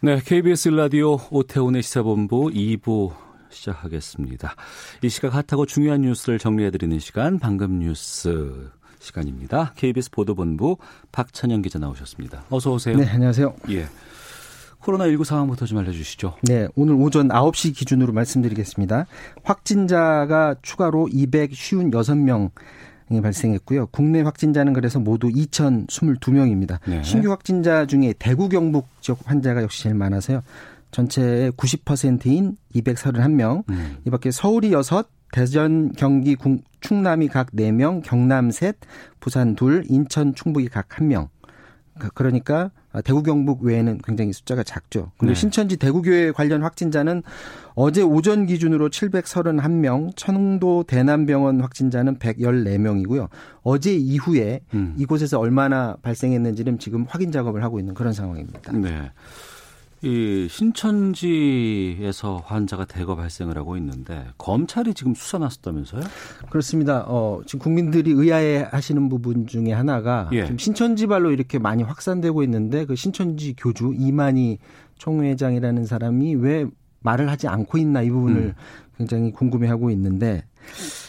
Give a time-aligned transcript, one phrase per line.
[0.00, 3.10] 네, KBS 라디오 오태훈의 시사본부 2부
[3.50, 4.54] 시작하겠습니다.
[5.02, 8.70] 이 시각 핫하고 중요한 뉴스를 정리해드리는 시간, 방금 뉴스
[9.00, 9.72] 시간입니다.
[9.74, 10.76] KBS 보도본부
[11.10, 12.44] 박찬영 기자 나오셨습니다.
[12.48, 12.96] 어서 오세요.
[12.96, 13.56] 네, 안녕하세요.
[13.70, 13.86] 예.
[14.82, 16.36] 코로나19 상황부터 좀 알려주시죠.
[16.42, 19.06] 네, 오늘 오전 9시 기준으로 말씀드리겠습니다.
[19.42, 22.50] 확진자가 추가로 256명 이
[23.20, 23.86] 발생했고요.
[23.86, 26.78] 국내 확진자는 그래서 모두 2,022명입니다.
[26.86, 27.02] 네.
[27.02, 30.42] 신규 확진자 중에 대구 경북 지역 환자가 역시 제일 많아서요.
[30.90, 33.64] 전체의 90%인 231명.
[33.68, 33.96] 음.
[34.06, 38.76] 이 밖에 서울이 6, 대전, 경기, 궁- 충남이 각 4명, 경남 셋,
[39.20, 41.28] 부산 둘, 인천, 충북이 각 1명.
[41.98, 42.70] 그- 그러니까
[43.04, 45.12] 대구 경북 외에는 굉장히 숫자가 작죠.
[45.18, 45.34] 그리고 네.
[45.34, 47.22] 신천지 대구교회 관련 확진자는
[47.74, 53.28] 어제 오전 기준으로 731명, 청도 대남병원 확진자는 114명이고요.
[53.62, 54.94] 어제 이후에 음.
[54.96, 58.72] 이곳에서 얼마나 발생했는지는 지금 확인 작업을 하고 있는 그런 상황입니다.
[58.72, 59.10] 네.
[60.02, 66.02] 이 신천지에서 환자가 대거 발생을 하고 있는데 검찰이 지금 수사 나섰다면서요?
[66.50, 67.04] 그렇습니다.
[67.08, 70.44] 어, 지금 국민들이 의아해 하시는 부분 중에 하나가 예.
[70.44, 74.58] 지금 신천지발로 이렇게 많이 확산되고 있는데 그 신천지 교주 이만희
[74.98, 76.66] 총회장이라는 사람이 왜
[77.00, 78.54] 말을 하지 않고 있나 이 부분을 음.
[78.96, 80.44] 굉장히 궁금해하고 있는데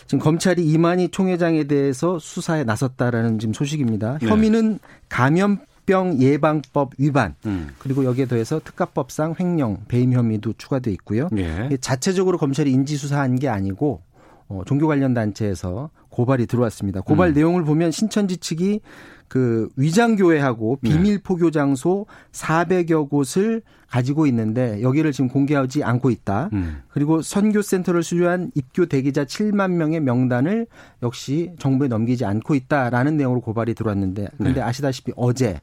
[0.06, 4.18] 지금 검찰이 이만희 총회장에 대해서 수사에 나섰다라는 지금 소식입니다.
[4.20, 4.28] 네.
[4.28, 4.80] 혐의는
[5.10, 7.70] 감염 병 예방법 위반 음.
[7.80, 11.30] 그리고 여기에 더해서 특가법상 횡령 배임 혐의도 추가돼 있고요.
[11.36, 11.76] 예.
[11.82, 14.04] 자체적으로 검찰이 인지 수사한 게 아니고
[14.50, 17.02] 어, 종교 관련 단체에서 고발이 들어왔습니다.
[17.02, 17.34] 고발 음.
[17.34, 18.82] 내용을 보면 신천지 측이
[19.28, 20.92] 그 위장교회하고 네.
[20.92, 26.50] 비밀 포교 장소 400여 곳을 가지고 있는데 여기를 지금 공개하지 않고 있다.
[26.54, 26.84] 음.
[26.90, 30.68] 그리고 선교 센터를 수료한 입교 대기자 7만 명의 명단을
[31.02, 34.62] 역시 정부에 넘기지 않고 있다라는 내용으로 고발이 들어왔는데 근데 네.
[34.62, 35.60] 아시다시피 어제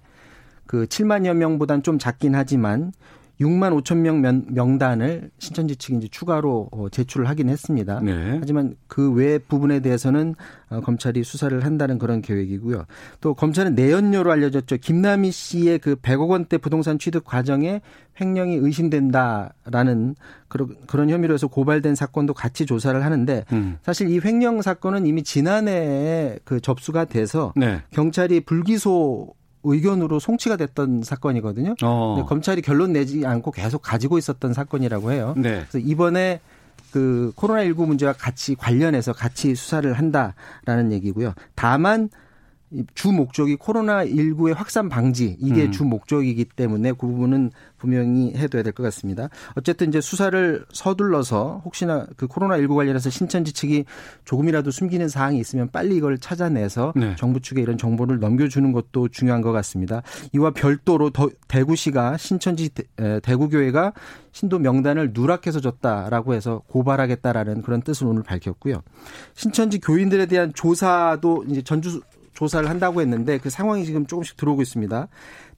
[0.66, 2.92] 그 7만여 명보단 좀 작긴 하지만
[3.38, 8.00] 6만 5천 명 명- 명단을 신천지 측이 이제 추가로 어, 제출을 하긴 했습니다.
[8.00, 8.38] 네.
[8.40, 10.34] 하지만 그 외 부분에 대해서는
[10.70, 12.86] 어, 검찰이 수사를 한다는 그런 계획이고요.
[13.20, 14.78] 또 검찰은 내연녀로 알려졌죠.
[14.78, 17.82] 김남희 씨의 그 100억 원대 부동산 취득 과정에
[18.18, 20.14] 횡령이 의심된다라는
[20.48, 23.76] 그런 그런 혐의로 해서 고발된 사건도 같이 조사를 하는데 음.
[23.82, 27.82] 사실 이 횡령 사건은 이미 지난해에 그 접수가 돼서 네.
[27.90, 29.34] 경찰이 불기소
[29.66, 31.74] 의견으로 송치가 됐던 사건이거든요.
[31.82, 32.14] 어.
[32.14, 35.34] 근데 검찰이 결론 내지 않고 계속 가지고 있었던 사건이라고 해요.
[35.36, 35.64] 네.
[35.68, 36.40] 그래서 이번에
[36.92, 41.34] 그 코로나19 문제와 같이 관련해서 같이 수사를 한다라는 얘기고요.
[41.54, 42.08] 다만 이
[42.94, 45.70] 주 목적이 코로나19의 확산 방지 이게 음.
[45.72, 49.28] 주 목적이기 때문에 그 부분은 분명히 해둬야 될 것 같습니다.
[49.54, 53.84] 어쨌든 이제 수사를 서둘러서 혹시나 그 코로나19 관련해서 신천지 측이
[54.24, 57.14] 조금이라도 숨기는 사항이 있으면 빨리 이걸 찾아내서 네.
[57.16, 60.02] 정부 측에 이런 정보를 넘겨주는 것도 중요한 것 같습니다.
[60.32, 63.92] 이와 별도로 더- 대구시가 신천지 대- 대구교회가
[64.32, 68.82] 신도 명단을 누락해서 줬다라고 해서 고발하겠다라는 그런 뜻을 오늘 밝혔고요.
[69.34, 72.00] 신천지 교인들에 대한 조사도 이제 전주
[72.36, 75.08] 조사를 한다고 했는데 그 상황이 지금 조금씩 들어오고 있습니다.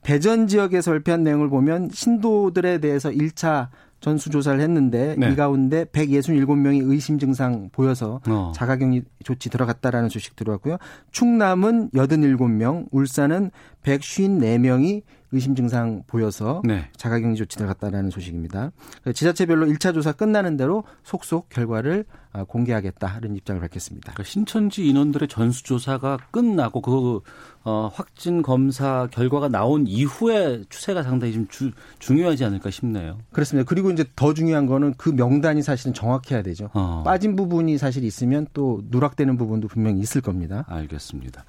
[0.01, 3.67] 대전 지역에서 발표한 내용을 보면 신도들에 대해서 1차
[3.99, 5.31] 전수조사를 했는데 네.
[5.31, 8.53] 이 가운데 167명이 의심 증상 보여서 어.
[8.55, 10.77] 자가격리 조치 들어갔다라는 소식 들어왔고요.
[11.11, 13.51] 충남은 87명, 울산은
[13.83, 16.89] 154명이 의심 증상 보여서 네.
[16.97, 18.71] 자가격리 조치 들어갔다라는 소식입니다.
[19.01, 24.11] 그래서 지자체별로 1차 조사 끝나는 대로 속속 결과를 아, 공개하겠다 이런 입장을 밝혔습니다.
[24.13, 27.21] 그러니까 신천지 인원들의 전수조사가 끝나고 그
[27.63, 33.19] 어, 확진 검사 결과가 나온 이후에 추세가 상당히 좀 주, 중요하지 않을까 싶네요.
[33.31, 33.67] 그렇습니다.
[33.67, 36.69] 그리고 이제 더 중요한 거는 그 명단이 사실은 정확해야 되죠.
[36.73, 37.03] 어.
[37.03, 40.65] 빠진 부분이 사실 있으면 또 누락되는 부분도 분명히 있을 겁니다.
[40.67, 41.45] 알겠습니다.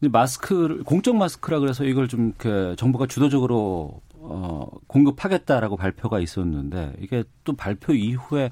[0.00, 7.24] 근데 마스크를 공적 마스크라 그래서 이걸 좀 이렇게 정부가 주도적으로 어, 공급하겠다라고 발표가 있었는데 이게
[7.44, 8.50] 또 발표 이후에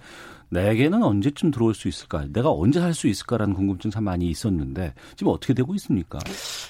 [0.50, 2.26] 내게는 언제쯤 들어올 수 있을까?
[2.32, 6.18] 내가 언제 살 수 있을까라는 궁금증 참 많이 있었는데 지금 어떻게 되고 있습니까?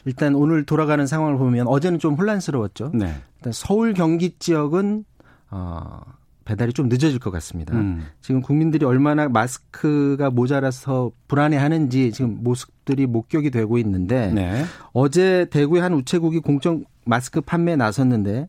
[0.05, 2.91] 일단 오늘 돌아가는 상황을 보면 어제는 좀 혼란스러웠죠.
[2.95, 3.15] 네.
[3.37, 5.05] 일단 서울 경기 지역은
[5.51, 6.01] 어,
[6.49, 7.77] 배달이 좀 늦어질 것 같습니다.
[7.77, 8.07] 음.
[8.23, 14.65] 지금 국민들이 얼마나 마스크가 모자라서 불안해하는지 지금 모습들이 목격이 되고 있는데 네.
[14.95, 18.49] 어제 대구의 한 우체국이 공적 마스크 판매에 나섰는데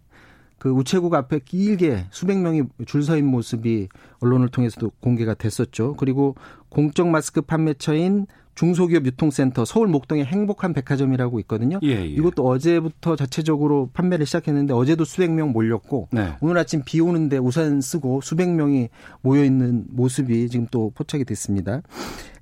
[0.59, 3.89] 그 우체국 앞에 길게 수백 명이 줄 서 있는 모습이
[4.21, 5.95] 언론을 통해서도 공개가 됐었죠.
[5.97, 6.35] 그리고
[6.69, 8.27] 공적 마스크 판매처인
[8.59, 11.79] 중소기업 유통센터 서울 목동의 행복한 백화점이라고 있거든요.
[11.81, 12.05] 예, 예.
[12.05, 16.33] 이것도 어제부터 자체적으로 판매를 시작했는데 어제도 수백 명 몰렸고 네.
[16.41, 18.89] 오늘 아침 비 오는데 우산 쓰고 수백 명이
[19.21, 21.81] 모여 있는 모습이 지금 또 포착이 됐습니다.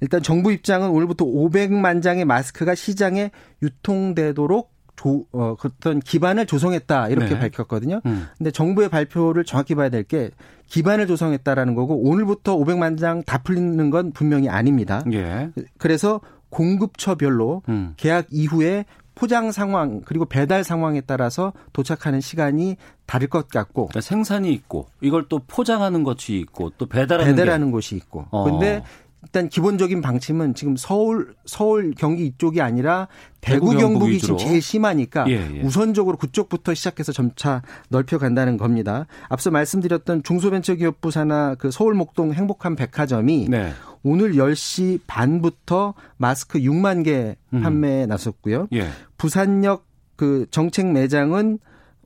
[0.01, 3.29] 일단 정부 입장은 오늘부터 500만 장의 마스크가 시장에
[3.61, 7.39] 유통되도록 조, 어, 어떤 기반을 조성했다 이렇게 네.
[7.39, 8.01] 밝혔거든요.
[8.05, 8.27] 음.
[8.38, 10.31] 근데 정부의 발표를 정확히 봐야 될 게
[10.67, 15.01] 기반을 조성했다라는 거고 오늘부터 500만 장 다 풀리는 건 분명히 아닙니다.
[15.13, 15.49] 예.
[15.77, 17.94] 그래서 공급처별로 음.
[17.97, 18.85] 계약 이후에
[19.15, 22.77] 포장 상황 그리고 배달 상황에 따라서 도착하는 시간이
[23.07, 27.95] 다를 것 같고 그러니까 생산이 있고 이걸 또 포장하는 것이 있고 또 배달하는 배달하는 곳이
[27.95, 28.44] 있고 어.
[28.44, 28.83] 근데
[29.23, 33.07] 일단 기본적인 방침은 지금 서울 서울 경기 이쪽이 아니라
[33.41, 35.61] 대구, 대구 경북이 지금 제일 심하니까 예, 예.
[35.61, 39.07] 우선적으로 그쪽부터 시작해서 점차 넓혀 간다는 겁니다.
[39.27, 43.73] 앞서 말씀드렸던 중소벤처기업부 산하 그 서울 목동 행복한 백화점이 네.
[44.03, 47.61] 오늘 10시 반부터 마스크 6만 개 음.
[47.61, 48.67] 판매에 나섰고요.
[48.73, 48.87] 예.
[49.17, 49.85] 부산역
[50.15, 51.59] 그 정책 매장은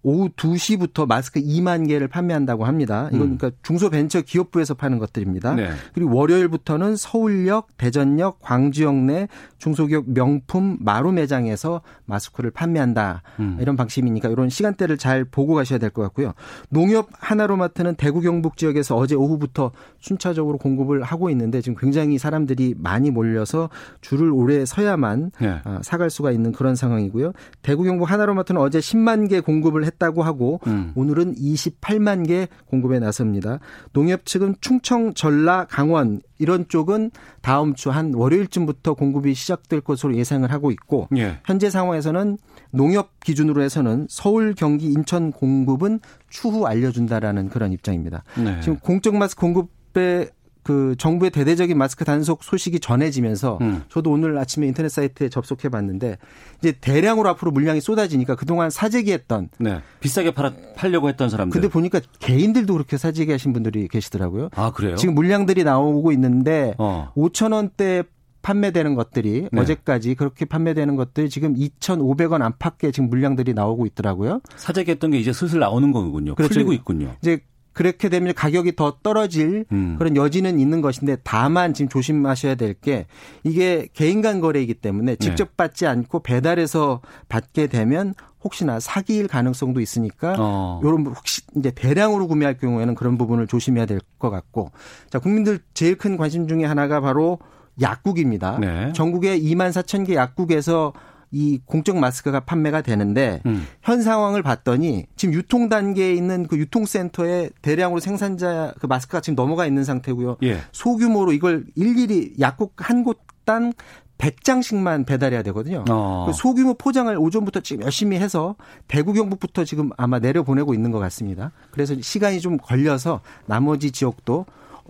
[0.03, 3.07] 오후 2시부터 마스크 2만 개를 판매한다고 합니다.
[3.12, 3.38] 이건 음.
[3.38, 5.53] 그러니까 중소벤처기업부에서 파는 것들입니다.
[5.53, 5.69] 네.
[5.94, 9.27] 그리고 월요일부터는 서울역, 대전역, 광주역 내
[9.59, 13.21] 중소기업 명품 마루 매장에서 마스크를 판매한다.
[13.39, 13.57] 음.
[13.62, 16.33] 이런 방침이니까 이런 시간대를 잘 보고 가셔야 될 것 같고요.
[16.69, 23.12] 농협 하나로마트는 대구 경북 지역에서 어제 오후부터 순차적으로 공급을 하고 있는데 지금 굉장히 사람들이 많이
[23.12, 23.69] 몰려서
[24.00, 25.59] 줄을 오래 서야만 네.
[25.63, 27.33] 아, 사갈 수가 있는 그런 상황이고요.
[27.62, 30.91] 대구 경북 하나로마트는 어제 10만 개 공급을 했다고 하고 음.
[30.95, 33.59] 오늘은 28만 개 공급에 나섭니다.
[33.93, 37.11] 농협 측은 충청, 전라, 강원 이런 쪽은
[37.41, 41.39] 다음 주 한 월요일쯤부터 공급이 시작될 것으로 예상을 하고 있고 예.
[41.45, 42.38] 현재 상황에서는
[42.71, 45.99] 농협 기준으로 해서는 서울, 경기, 인천 공급은
[46.29, 48.23] 추후 알려준다라는 그런 입장입니다.
[48.38, 48.59] 네.
[48.61, 50.29] 지금 공적 마스크 공급 에
[50.63, 53.83] 그 정부의 대대적인 마스크 단속 소식이 전해지면서 음.
[53.89, 56.17] 저도 오늘 아침에 인터넷 사이트에 접속해 봤는데
[56.59, 59.81] 이제 대량으로 앞으로 물량이 쏟아지니까 그동안 사재기 했던 네.
[59.99, 61.53] 비싸게 팔아, 팔려고 했던 사람들.
[61.53, 64.49] 근데 보니까 개인들도 그렇게 사재기 하신 분들이 계시더라고요.
[64.55, 64.95] 아, 그래요?
[64.95, 67.11] 지금 물량들이 나오고 있는데 어.
[67.15, 68.03] 5천 원대
[68.41, 69.61] 판매되는 것들이 네.
[69.61, 74.41] 어제까지 그렇게 판매되는 것들이 지금 2,500원 안팎의 지금 물량들이 나오고 있더라고요.
[74.55, 76.35] 사재기 했던 게 이제 슬슬 나오는 거군요.
[76.35, 76.53] 그렇죠.
[76.53, 77.15] 풀리고 있군요.
[77.21, 77.41] 이제
[77.73, 79.95] 그렇게 되면 가격이 더 떨어질 음.
[79.97, 83.06] 그런 여지는 있는 것인데 다만 지금 조심하셔야 될 게
[83.44, 85.51] 이게 개인 간 거래이기 때문에 직접 네.
[85.56, 88.13] 받지 않고 배달해서 받게 되면
[88.44, 90.79] 혹시나 사기일 가능성도 있으니까 어.
[90.83, 94.71] 요런 혹시 이제 대량으로 구매할 경우에는 그런 부분을 조심해야 될 것 같고
[95.09, 97.39] 자 국민들 제일 큰 관심 중에 하나가 바로
[97.81, 98.57] 약국입니다.
[98.59, 98.91] 네.
[98.94, 100.94] 전국에 2만 4천 개 약국에서
[101.31, 103.65] 이 공적 마스크가 판매가 되는데 음.
[103.81, 109.65] 현 상황을 봤더니 지금 유통 단계에 있는 그 유통센터에 대량으로 생산자 그 마스크가 지금 넘어가
[109.65, 110.37] 있는 상태고요.
[110.43, 110.59] 예.
[110.71, 113.73] 소규모로 이걸 일일이 약국 한 곳당
[114.17, 115.83] 100장씩만 배달해야 되거든요.
[115.89, 116.25] 어.
[116.27, 118.55] 그 소규모 포장을 오전부터 지금 열심히 해서
[118.87, 121.51] 대구 경북부터 지금 아마 내려보내고 있는 것 같습니다.
[121.71, 124.45] 그래서 시간이 좀 걸려서 나머지 지역도 어,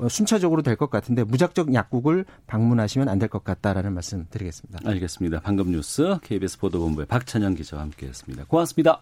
[0.10, 4.80] 순차적으로 될 것 같은데 무작정 약국을 방문하시면 안 될 것 같다라는 말씀 드리겠습니다.
[4.90, 5.42] 알겠습니다.
[5.42, 8.46] 방금 뉴스 KBS 보도본부의 박찬영 기자와 함께했습니다.
[8.46, 9.02] 고맙습니다.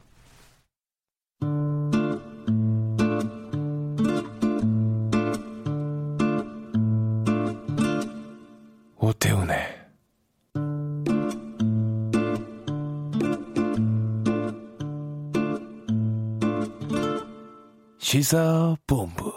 [8.97, 9.57] 오태훈의
[17.97, 19.28] 시사본부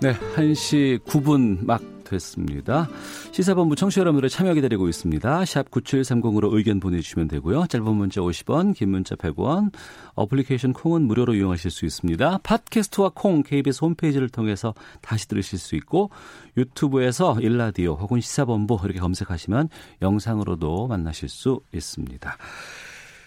[0.00, 2.88] 네, 1시 9분 막 됐습니다.
[3.32, 5.44] 시사본부 청취자 여러분들의 참여 기다리고 있습니다.
[5.44, 7.66] 샵 9730으로 의견 보내주시면 되고요.
[7.66, 9.70] 짧은 문자 50원, 긴 문자 100원,
[10.14, 12.38] 어플리케이션 콩은 무료로 이용하실 수 있습니다.
[12.42, 16.10] 팟캐스트와 콩, KBS 홈페이지를 통해서 다시 들으실 수 있고
[16.56, 19.68] 유튜브에서 일라디오 혹은 시사본부 이렇게 검색하시면
[20.00, 22.38] 영상으로도 만나실 수 있습니다.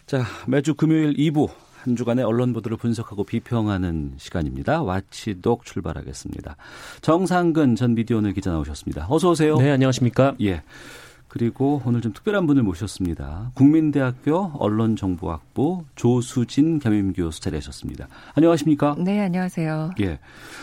[0.08, 1.50] 자, 매주 금요일 2부
[1.84, 4.82] 한 주간의 언론 보도를 분석하고 비평하는 시간입니다.
[4.84, 6.56] 와치독 출발하겠습니다.
[7.02, 9.08] 정상근 전 미디어오늘 기자 나오셨습니다.
[9.10, 9.58] 어서 오세요.
[9.58, 10.36] 네, 안녕하십니까?
[10.42, 10.64] 예.
[11.28, 13.52] 그리고 오늘 좀 특별한 분을 모셨습니다.
[13.56, 18.08] 국민대학교 언론정보학부 조수진 겸임 교수 자리하셨습니다.
[18.36, 18.96] 안녕하십니까?
[19.00, 19.92] 네, 안녕하세요.
[20.00, 20.20] 예.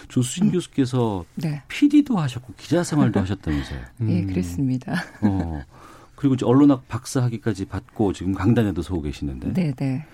[0.08, 1.60] 조수진 교수께서 네.
[1.68, 3.80] PD도 하셨고 기자 생활도 하셨다면서요.
[4.00, 4.10] 음.
[4.10, 4.94] 예, 그랬습니다.
[5.20, 5.62] 어.
[6.14, 9.52] 그리고 이제 언론학 박사 학위까지 받고 지금 강단에도 서고 계시는데.
[9.52, 10.06] 네, 네.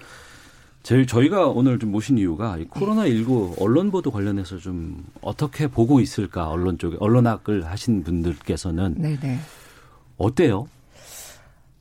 [0.87, 5.99] 제일 저희가 오늘 좀 모신 이유가 이 코로나 19 언론 보도 관련해서 좀 어떻게 보고
[5.99, 9.37] 있을까 언론 쪽에 언론학을 하신 분들께서는 네네.
[10.17, 10.69] 어때요?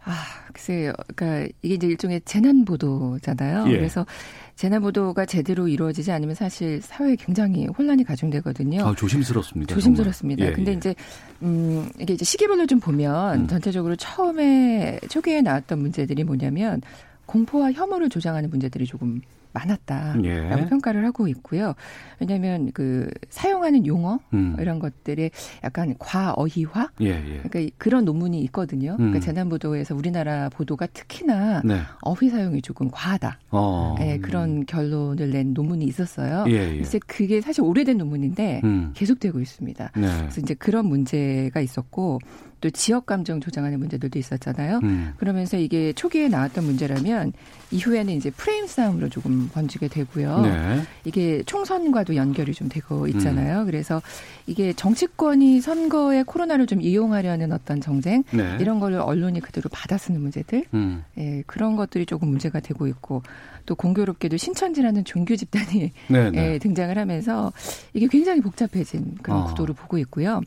[0.03, 0.11] 아
[0.51, 0.91] 글쎄요.
[1.15, 3.67] 그러니까 이게 이제 일종의 재난 보도잖아요.
[3.67, 3.77] 예.
[3.77, 4.07] 그래서
[4.55, 8.87] 재난 보도가 제대로 이루어지지 않으면 사실 사회에 굉장히 혼란이 가중되거든요.
[8.87, 9.71] 아, 조심스럽습니다.
[9.75, 10.45] 조심스럽습니다.
[10.45, 10.51] 정말.
[10.51, 10.75] 예, 근데 예.
[10.77, 10.95] 이제
[11.43, 13.47] 음 이게 이제 시기별로 좀 보면 음.
[13.47, 16.81] 전체적으로 처음에 초기에 나왔던 문제들이 뭐냐면
[17.25, 19.21] 공포와 혐오를 조장하는 문제들이 조금
[19.55, 20.65] 많았다라고 예.
[20.69, 21.73] 평가를 하고 있고요.
[22.19, 24.55] 왜냐하면 그 사용하는 용어 음.
[24.59, 25.31] 이런 것들의
[25.63, 27.41] 약간 과어휘화 예, 예.
[27.43, 28.91] 그러니까 그런 논문이 있거든요.
[28.91, 28.97] 음.
[28.97, 31.79] 그러니까 재난 보도에서 우리나라 보도가 특히나 네.
[32.01, 33.39] 어휘 사용이 조금 과하다.
[33.51, 33.95] 어.
[33.97, 36.45] 네, 그런 결론을 낸 논문이 있었어요.
[36.49, 36.77] 예, 예.
[36.77, 38.91] 이제 그게 사실 오래된 논문인데 음.
[38.93, 39.91] 계속되고 있습니다.
[39.95, 40.07] 네.
[40.19, 42.19] 그래서 이제 그런 문제가 있었고
[42.61, 44.79] 또 지역 감정 조장하는 문제들도 있었잖아요.
[44.83, 45.13] 음.
[45.17, 47.33] 그러면서 이게 초기에 나왔던 문제라면
[47.71, 50.41] 이후에는 이제 프레임 싸움으로 조금 번지게 되고요.
[50.41, 50.81] 네.
[51.03, 53.61] 이게 총선과도 연결이 좀 되고 있잖아요.
[53.61, 53.65] 음.
[53.65, 54.01] 그래서
[54.47, 58.57] 이게 정치권이 선거에 코로나를 좀 이용하려는 어떤 정쟁 네.
[58.59, 61.03] 이런 거를 언론이 그대로 받아쓰는 문제들 음.
[61.17, 63.23] 예, 그런 것들이 조금 문제가 되고 있고
[63.65, 66.53] 또 공교롭게도 신천지라는 종교 집단이 네, 네.
[66.53, 67.51] 예, 등장을 하면서
[67.93, 69.43] 이게 굉장히 복잡해진 그런 아.
[69.45, 70.41] 구도를 보고 있고요.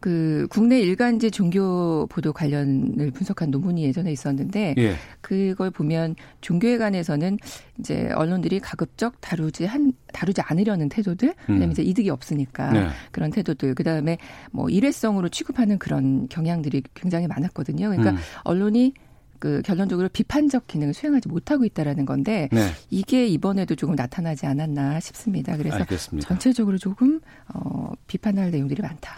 [0.00, 4.94] 그 국내 일간지 종교 보도 관련을 분석한 논문이 예전에 있었는데 예.
[5.20, 7.38] 그걸 보면 종교에 관해서는
[7.78, 12.74] 이제 언론들이 가급적 다루지 한 다루지 않으려는 태도들, 왜냐면 이제 이득이 없으니까 음.
[12.74, 12.88] 네.
[13.12, 14.18] 그런 태도들, 그 다음에
[14.50, 17.90] 뭐 일회성으로 취급하는 그런 경향들이 굉장히 많았거든요.
[17.90, 18.16] 그러니까 음.
[18.44, 18.94] 언론이
[19.40, 22.68] 그 결론적으로 비판적 기능을 수행하지 못하고 있다라는 건데 네.
[22.90, 25.56] 이게 이번에도 조금 나타나지 않았나 싶습니다.
[25.56, 26.28] 그래서 알겠습니다.
[26.28, 27.20] 전체적으로 조금
[27.52, 29.10] 어, 비판할 내용들이 많다.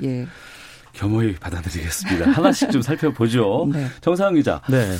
[0.00, 0.02] 네.
[0.08, 0.26] 예.
[0.94, 2.30] 겸허히 받아들이겠습니다.
[2.32, 3.68] 하나씩 좀 살펴보죠.
[3.72, 3.86] 네.
[4.00, 4.60] 정상훈 기자.
[4.68, 4.92] 네.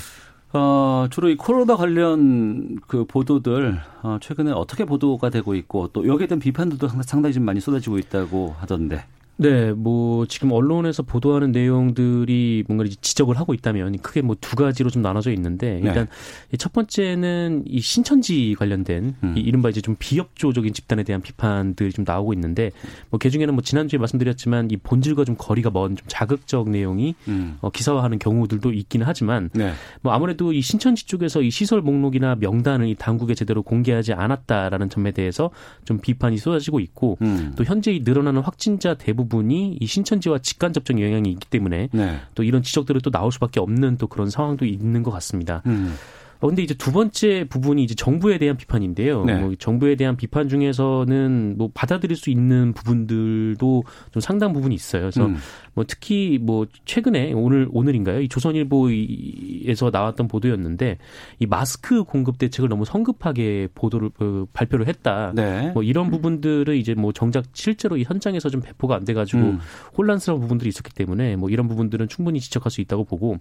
[0.54, 6.26] 어, 주로 이 코로나 관련 그 보도들 어, 최근에 어떻게 보도가 되고 있고 또 여기에
[6.26, 9.02] 대한 비판들도 상- 상당히 좀 많이 쏟아지고 있다고 하던데.
[9.36, 14.90] 네, 뭐 지금 언론에서 보도하는 내용들이 뭔가 이제 지적을 하고 있다면 크게 뭐 두 가지로
[14.90, 15.88] 좀 나눠져 있는데 네.
[15.88, 16.08] 일단
[16.52, 19.34] 이첫 번째는 이 신천지 관련된 음.
[19.36, 22.70] 이 이른바 이제 좀 비협조적인 집단에 대한 비판들이 좀 나오고 있는데
[23.10, 27.56] 뭐 그 중에는 뭐 지난주에 말씀드렸지만 이 본질과 좀 거리가 먼 좀 자극적 내용이 음.
[27.60, 29.72] 어, 기사화하는 경우들도 있기는 하지만 네.
[30.00, 35.12] 뭐 아무래도 이 신천지 쪽에서 이 시설 목록이나 명단을 이 당국에 제대로 공개하지 않았다라는 점에
[35.12, 35.50] 대해서
[35.84, 37.52] 좀 비판이 쏟아지고 있고 음.
[37.56, 42.20] 또 현재 이 늘어나는 확진자 대부분 이 이 신천지와 직간접적 영향이 있기 때문에 네.
[42.34, 45.62] 또 이런 지적들이 또 나올 수밖에 없는 또 그런 상황도 있는 것 같습니다.
[45.66, 45.94] 음.
[46.40, 49.24] 어, 근데 이제 두 번째 부분이 이제 정부에 대한 비판인데요.
[49.24, 49.40] 네.
[49.40, 55.02] 뭐 정부에 대한 비판 중에서는 뭐 받아들일 수 있는 부분들도 좀 상당 부분이 있어요.
[55.02, 55.36] 그래서 음.
[55.74, 58.20] 뭐 특히 뭐 최근에 오늘 오늘인가요?
[58.20, 60.98] 이 조선일보에서 나왔던 보도였는데
[61.38, 65.32] 이 마스크 공급 대책을 너무 성급하게 보도를 어, 발표를 했다.
[65.34, 65.70] 네.
[65.72, 69.58] 뭐 이런 부분들은 이제 뭐 정작 실제로 이 현장에서 좀 배포가 안 돼가지고 음.
[69.96, 73.38] 혼란스러운 부분들이 있었기 때문에 뭐 이런 부분들은 충분히 지적할 수 있다고 보고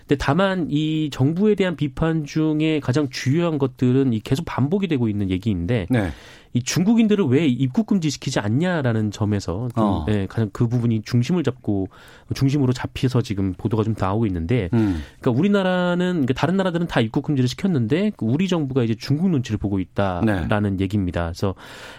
[0.00, 5.30] 근데 다만 이 정부에 대한 비판 중에 가장 주요한 것들은 이 계속 반복이 되고 있는
[5.30, 6.10] 얘기인데 네.
[6.52, 10.06] 이 중국인들을 왜 입국 금지시키지 않냐라는 점에서 좀 어.
[10.08, 11.88] 예, 가장 그 부분이 중심을 잡고
[12.34, 15.02] 중심으로 잡혀서 지금 보도가 좀 나오고 있는데 음.
[15.20, 19.58] 그러니까 우리나라는 그러니까 다른 나라들은 다 입국 금지를 시켰는데 그 우리 정부가 이제 중국 눈치를
[19.58, 21.24] 보고 있다라는 얘기입니다.
[21.26, 21.54] 그래서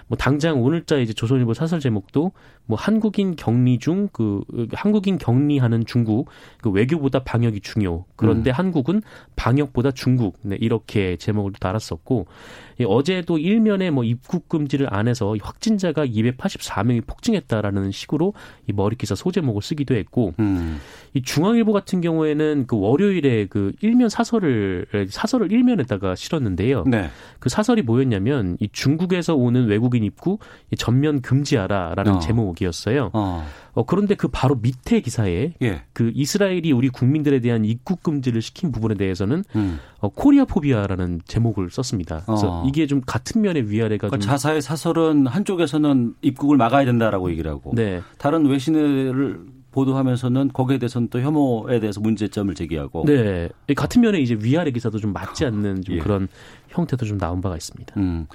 [0.08, 2.32] 뭐 당장 오늘자 이제 조선일보 사설 제목도
[2.66, 4.44] 뭐 한국인 격리 중 그
[4.74, 6.30] 한국인 격리하는 중국
[6.62, 8.06] 그 외교보다 방역이 중요.
[8.16, 9.02] 그런데 한국은
[9.36, 12.28] 방역보다 중국 네, 이렇게 제목을 달았었고
[12.71, 18.34] 예, 어제도 일면에 뭐 입국 금지를 안 해서 이 확진자가 284명이 폭증했다라는 식으로
[18.68, 20.80] 이 머리 기사 소제목을 쓰기도 했고 음.
[21.14, 26.84] 이 중앙일보 같은 경우에는 그 월요일에 그 일면 사설을 사설을 일면에다가 실었는데요.
[26.88, 27.10] 네.
[27.40, 32.20] 그 사설이 뭐였냐면 이 중국에서 오는 외국인 입국 이 전면 금지하라라는 어.
[32.20, 33.12] 제목이었어요.
[33.14, 33.46] 어.
[33.74, 35.84] 어 그런데 그 바로 밑에 기사에 예.
[35.94, 39.80] 그 이스라엘이 우리 국민들에 대한 입국 금지를 시킨 부분에 대해서는 음.
[40.00, 42.24] 어, Korea phobia라는 제목을 썼습니다.
[42.26, 42.66] 그래서 어.
[42.68, 47.72] 이게 좀 같은 면의 위아래가 그러니까 좀 자사의 사설은 한쪽에서는 입국을 막아야 된다라고 얘기를 하고
[47.74, 48.02] 네.
[48.18, 49.40] 다른 외신을
[49.72, 53.50] 보도하면서는 거기에 대해서는 또 혐오에 대해서 문제점을 제기하고 네.
[53.70, 56.00] 이 같은 면에 이제 위아래 기사도 좀 맞지 않는 좀 예.
[56.00, 56.28] 그런
[56.70, 57.94] 형태도 좀 나온 바가 있습니다.
[57.98, 58.28] 음.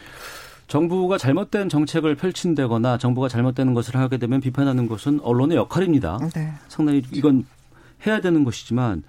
[0.66, 6.18] 정부가 잘못된 정책을 펼친다거나 정부가 잘못되는 것을 하게 되면 비판하는 것은 언론의 역할입니다.
[6.34, 6.52] 네.
[6.68, 7.44] 상당히 이건
[8.06, 9.02] 해야 되는 것이지만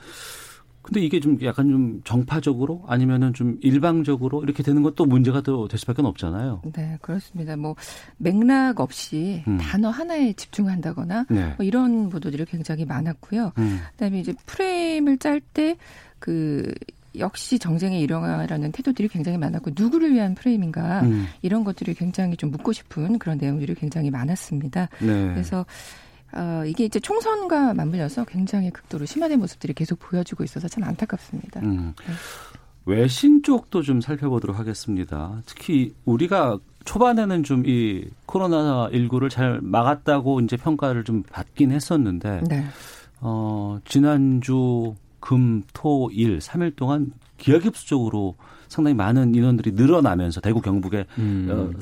[0.82, 5.78] 근데 이게 좀 약간 좀 정파적으로 아니면은 좀 일방적으로 이렇게 되는 것도 문제가 또 될
[5.78, 6.62] 수밖에 없잖아요.
[6.74, 7.58] 네, 그렇습니다.
[7.58, 7.76] 뭐
[8.18, 9.58] 맥락 없이 음.
[9.58, 11.54] 단어 하나에 집중한다거나 네.
[11.58, 13.52] 뭐 이런 보도들이 굉장히 많았고요.
[13.58, 13.80] 음.
[13.92, 15.76] 그다음에 이제 프레임을 짤 때
[16.20, 16.74] 그
[17.20, 21.28] 역시 정쟁의 일영화라는 태도들이 굉장히 많았고 누구를 위한 프레임인가 음.
[21.42, 24.90] 이런 것들이 굉장히 좀 묻고 싶은 그런 내용들이 굉장히 많았습니다.
[25.00, 25.28] 네.
[25.34, 25.66] 그래서
[26.34, 31.62] 어, 이게 이제 총선과 맞물려서 굉장히 극도로 심화된 모습들이 계속 보여지고 있어서 참 안타깝습니다.
[31.62, 31.94] 음.
[32.06, 32.14] 네.
[32.86, 35.42] 외신 쪽도 좀 살펴보도록 하겠습니다.
[35.46, 42.64] 특히 우리가 초반에는 좀 이 코로나 19를 잘 막았다고 이제 평가를 좀 받긴 했었는데 네.
[43.20, 48.36] 어, 지난주 금, 토, 일 3일 동안 기하급수적으로
[48.68, 51.76] 상당히 많은 인원들이 늘어나면서 대구 경북에서 음.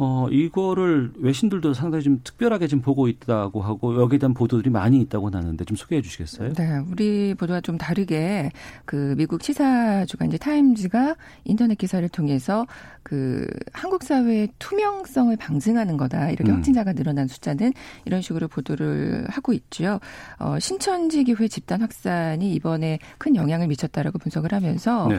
[0.00, 5.28] 어, 이거를 외신들도 상당히 좀 특별하게 지금 보고 있다고 하고 여기에 대한 보도들이 많이 있다고
[5.28, 6.52] 나는데 좀 소개해 주시겠어요?
[6.52, 8.52] 네, 우리 보도와 좀 다르게
[8.84, 12.64] 그 미국 시사주간 이제 타임즈가 인터넷 기사를 통해서
[13.02, 16.56] 그 한국 사회의 투명성을 방증하는 거다 이렇게 음.
[16.56, 17.72] 확진자가 늘어난 숫자는
[18.04, 19.98] 이런 식으로 보도를 하고 있죠.
[20.38, 25.08] 어, 신천지 교회 집단 확산이 이번에 큰 영향을 미쳤다라고 분석을 하면서.
[25.08, 25.18] 네.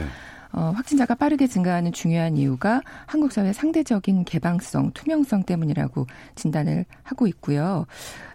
[0.51, 7.85] 어, 확진자가 빠르게 증가하는 중요한 이유가 한국 사회 상대적인 개방성, 투명성 때문이라고 진단을 하고 있고요.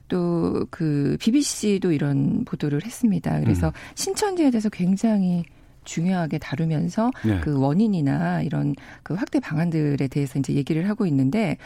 [0.08, 3.40] 또 그 BBC도 이런 보도를 했습니다.
[3.40, 3.72] 그래서 음.
[3.94, 5.44] 신천지에 대해서 굉장히
[5.84, 7.40] 중요하게 다루면서 네.
[7.40, 11.58] 그 원인이나 이런 그 확대 방안들에 대해서 이제 얘기를 하고 있는데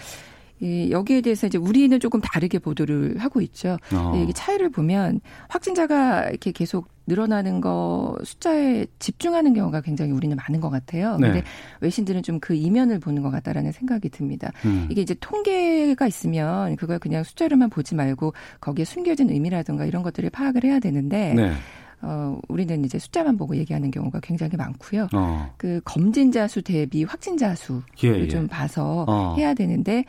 [0.61, 3.77] 이 여기에 대해서 이제 우리는 조금 다르게 보도를 하고 있죠.
[3.93, 4.21] 어.
[4.23, 10.69] 이게 차이를 보면 확진자가 이렇게 계속 늘어나는 거 숫자에 집중하는 경우가 굉장히 우리는 많은 것
[10.69, 11.17] 같아요.
[11.17, 11.29] 네.
[11.29, 11.45] 근데
[11.81, 14.53] 외신들은 좀 그 이면을 보는 것 같다라는 생각이 듭니다.
[14.65, 14.87] 음.
[14.91, 20.65] 이게 이제 통계가 있으면 그걸 그냥 숫자로만 보지 말고 거기에 숨겨진 의미라든가 이런 것들을 파악을
[20.65, 21.53] 해야 되는데 네.
[22.01, 25.09] 어, 우리는 이제 숫자만 보고 얘기하는 경우가 굉장히 많고요.
[25.13, 25.53] 어.
[25.57, 28.29] 그 검진자 수 대비 확진자 수를 예, 예.
[28.29, 29.35] 좀 봐서 어.
[29.37, 30.05] 해야 되는데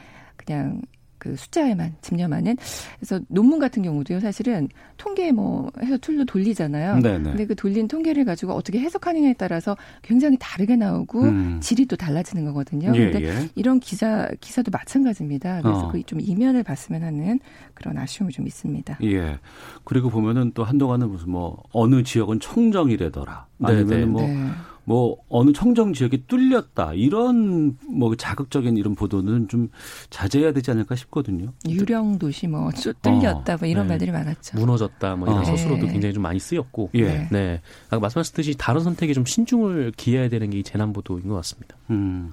[0.49, 0.81] 그냥
[1.19, 2.57] 그 숫자에만 집념하는
[2.97, 6.99] 그래서 논문 같은 경우도요 사실은 통계 뭐 해서 tool로 돌리잖아요.
[7.01, 7.17] 네네.
[7.17, 7.23] 네.
[7.23, 11.59] 근데 그 돌린 통계를 가지고 어떻게 해석하느냐에 따라서 굉장히 다르게 나오고 음.
[11.61, 12.93] 질이 또 달라지는 거거든요.
[12.95, 13.49] 예, 근데 예.
[13.55, 15.61] 이런 기사 기사도 마찬가지입니다.
[15.61, 15.91] 그래서 어.
[15.91, 17.39] 그좀 이면을 봤으면 하는
[17.73, 18.99] 그런 아쉬움이 좀 있습니다.
[19.03, 19.37] 예.
[19.83, 23.45] 그리고 보면은 또 한동안은 무슨 뭐 어느 지역은 청정이래더라.
[23.61, 24.47] 아니면 뭐 네.
[24.89, 29.69] 뭐 어느 청정 지역이 뚫렸다 이런 뭐 자극적인 이런 보도는 좀
[30.09, 31.53] 자제해야 되지 않을까 싶거든요.
[31.67, 33.89] 유령 도시 뭐 뚫렸다 어, 뭐 이런 네.
[33.89, 34.57] 말들이 많았죠.
[34.57, 35.45] 무너졌다 뭐 이런 어.
[35.45, 35.91] 서술로도 네.
[35.91, 37.27] 굉장히 좀 많이 쓰였고, 예.
[37.31, 37.61] 네.
[37.89, 41.75] 아까 말씀하셨듯이 다른 선택에 좀 신중을 기해야 되는 게이 재난 보도인 것 같습니다.
[41.91, 42.31] 음.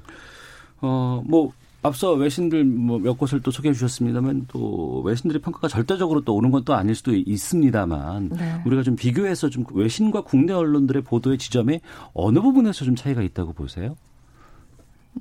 [0.81, 1.53] 어 뭐
[1.87, 6.65] 앞서 외신들 뭐 몇 곳을 또 소개해 주셨습니다만 또 외신들의 평가가 절대적으로 또 오는 건
[6.65, 8.55] 또 아닐 수도 있습니다만 네.
[8.67, 11.81] 우리가 좀 비교해서 좀 외신과 국내 언론들의 보도의 지점에
[12.13, 13.97] 어느 부분에서 좀 차이가 있다고 보세요?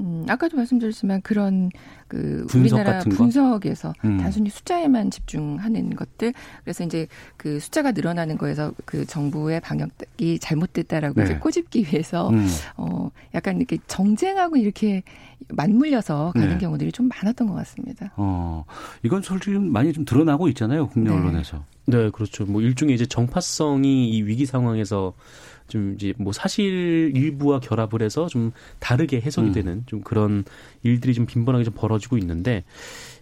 [0.02, 1.70] 음, 아까도 말씀드렸지만 그런
[2.08, 4.18] 그 분석 우리나라 분석에서 음.
[4.18, 11.24] 단순히 숫자에만 집중하는 것들 그래서 이제 그 숫자가 늘어나는 거에서 그 정부의 방역이 잘못됐다라고 네.
[11.24, 12.48] 이제 꼬집기 위해서 음.
[12.78, 15.04] 어 약간 이렇게 정쟁하고 이렇게
[15.50, 16.58] 맞물려서 가는 네.
[16.58, 18.12] 경우들이 좀 많았던 것 같습니다.
[18.18, 18.66] 어
[19.04, 21.16] 이건 솔직히 많이 좀 드러나고 있잖아요 국내 네.
[21.16, 21.64] 언론에서.
[21.88, 22.46] 네 그렇죠.
[22.46, 25.14] 뭐 일종의 이제 정파성이 이 위기 상황에서
[25.68, 29.54] 좀 이제 뭐 사실 일부와 결합을 해서 좀 다르게 해석이 음.
[29.54, 30.44] 되는 좀 그런
[30.84, 32.64] 일들이 좀 빈번하게 좀 벌어지고 있는데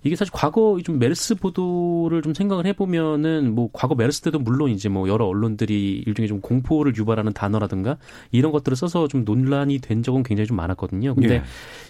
[0.04, 4.90] 이게 사실 과거 좀 메르스 보도를 좀 생각을 해보면은 뭐 과거 메르스 때도 물론 이제
[4.90, 7.98] 뭐 여러 언론들이 일종의 좀 공포를 유발하는 단어라든가
[8.32, 11.16] 이런 것들을 써서 좀 논란이 된 적은 굉장히 좀 많았거든요.
[11.16, 11.44] 근데 예.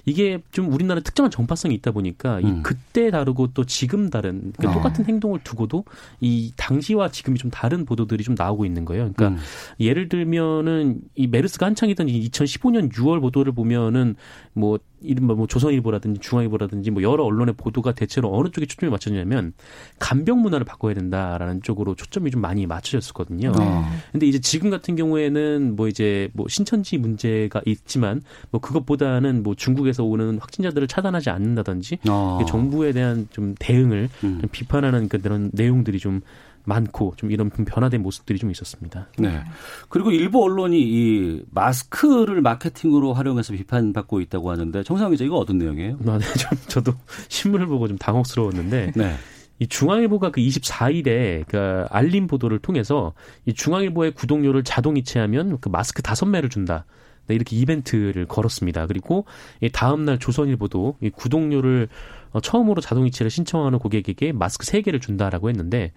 [0.06, 2.48] 이게 좀 우리나라 특정한 정파성이 있다 보니까 음.
[2.48, 4.74] 이 그때 다르고 또 지금 다른 그러니까 어.
[4.74, 5.86] 똑같은 행동을 두고도
[6.22, 9.12] 이 당시와 지금이 좀 다른 보도들이 좀 나오고 있는 거예요.
[9.16, 9.46] 그러니까 음.
[9.80, 14.16] 예를 들면은 이 메르스가 한창이던 2015년 6월 보도를 보면은
[14.54, 19.54] 뭐 이른바 뭐 조선일보라든지 중앙일보라든지 뭐 여러 언론의 보도가 대체로 어느 쪽에 초점이 맞춰지냐면
[20.00, 23.54] 간병 문화를 바꿔야 된다라는 쪽으로 초점이 좀 많이 맞춰졌었거든요.
[23.58, 23.86] 어.
[24.12, 30.04] 근데 이제 지금 같은 경우에는 뭐 이제 뭐 신천지 문제가 있지만 뭐 그것보다는 뭐 중국에서
[30.04, 32.40] 오는 확진자들을 차단하지 않는다든지 어.
[32.48, 34.38] 정부에 대한 좀 대응을 음.
[34.42, 36.22] 좀 비판하는 그런 내용들이 좀
[36.66, 39.08] 많고 좀 이런 변화된 모습들이 좀 있었습니다.
[39.18, 39.42] 네.
[39.90, 45.98] 그리고 일부 언론이 이 마스크를 마케팅으로 활용해서 비판받고 있다고 하는데 정상 기자 이거 어떤 내용이에요?
[46.08, 46.26] 아, 네.
[46.40, 46.94] 좀 저도
[47.28, 49.16] 신문을 보고 좀 당혹스러웠는데 네.
[49.60, 53.14] 이 중앙일보가 그 24일에 그 알림 보도를 통해서
[53.46, 56.86] 이 중앙일보의 구독료를 자동 이체하면 그 마스크 다섯 매를 준다.
[57.28, 58.88] 네, 이렇게 이벤트를 걸었습니다.
[58.88, 59.26] 그리고
[59.72, 61.88] 다음 날 조선일보도 이 구독료를
[62.32, 65.92] 어, 처음으로 자동이체를 신청하는 고객에게 마스크 3개를 준다라고 했는데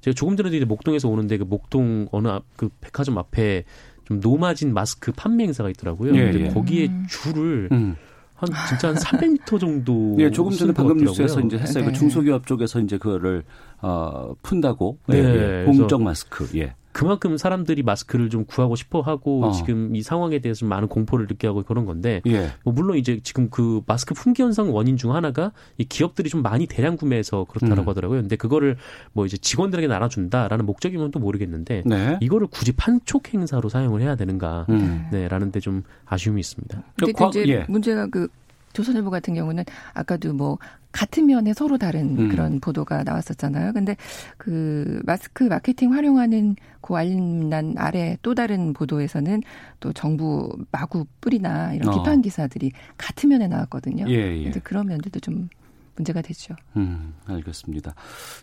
[0.00, 3.64] 제가 조금 전에도 이제 목동에서 오는데 그 목동 어느 앞, 그 백화점 앞에
[4.06, 6.14] 좀 노마진 마스크 판매 행사가 있더라고요.
[6.16, 6.48] 예, 근데 예.
[6.48, 7.06] 거기에 음.
[7.08, 7.96] 줄을 음.
[8.34, 10.16] 한 진짜 한 300m 정도.
[10.18, 11.84] 예, 조금 전에 방금 뉴스에서 이제 했어요.
[11.84, 11.92] 그 네.
[11.92, 13.44] 그 중소기업 쪽에서 이제 그거를
[13.80, 14.98] 어 푼다고.
[15.06, 15.18] 네.
[15.18, 15.64] 예, 예.
[15.64, 16.48] 공적 마스크.
[16.56, 16.74] 예.
[16.92, 19.52] 그만큼 사람들이 마스크를 좀 구하고 싶어 하고 어.
[19.52, 22.50] 지금 이 상황에 대해서 많은 공포를 느끼 하고 그런 건데 예.
[22.64, 26.66] 뭐 물론 이제 지금 그 마스크 품귀 현상 원인 중 하나가 이 기업들이 좀 많이
[26.66, 27.88] 대량 구매해서 그렇다라고 음.
[27.88, 28.20] 하더라고요.
[28.20, 28.76] 근데 그거를
[29.14, 32.18] 뭐 이제 직원들에게 나눠준다라는 목적이면 또 모르겠는데 네.
[32.20, 34.66] 이거를 굳이 판촉 행사로 사용을 해야 되는가?
[34.68, 35.06] 음.
[35.10, 36.82] 네라는 데 좀 아쉬움이 있습니다.
[36.98, 37.64] 근데 이제 예.
[37.68, 38.26] 문제가 그
[38.72, 40.58] 조선일보 같은 경우는 아까도 뭐
[40.92, 42.28] 같은 면에 서로 다른 음.
[42.28, 43.72] 그런 보도가 나왔었잖아요.
[43.72, 43.96] 근데
[44.36, 49.42] 그 마스크 마케팅 활용하는 그 알림란 아래 또 다른 보도에서는
[49.80, 51.98] 또 정부 마구 뿌리나 이런 어.
[51.98, 54.04] 비판 기사들이 같은 면에 나왔거든요.
[54.08, 54.44] 예, 예.
[54.44, 55.48] 근데 그런 면들도 좀
[55.96, 56.54] 문제가 되죠.
[56.76, 57.94] 음, 알겠습니다.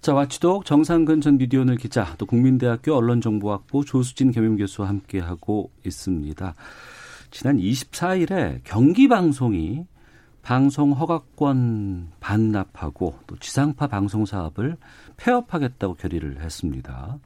[0.02, 6.56] 자, 와치독 정상근 전 미디어널 기자, 또 국민대학교 언론정보학부 조수진 겸임교수와 함께하고 있습니다.
[7.32, 9.86] 지난 24일에 경기방송이
[10.42, 14.78] 방송 허가권 반납하고 또 지상파 방송 사업을
[15.18, 17.20] 폐업하겠다고 결의를 했습니다.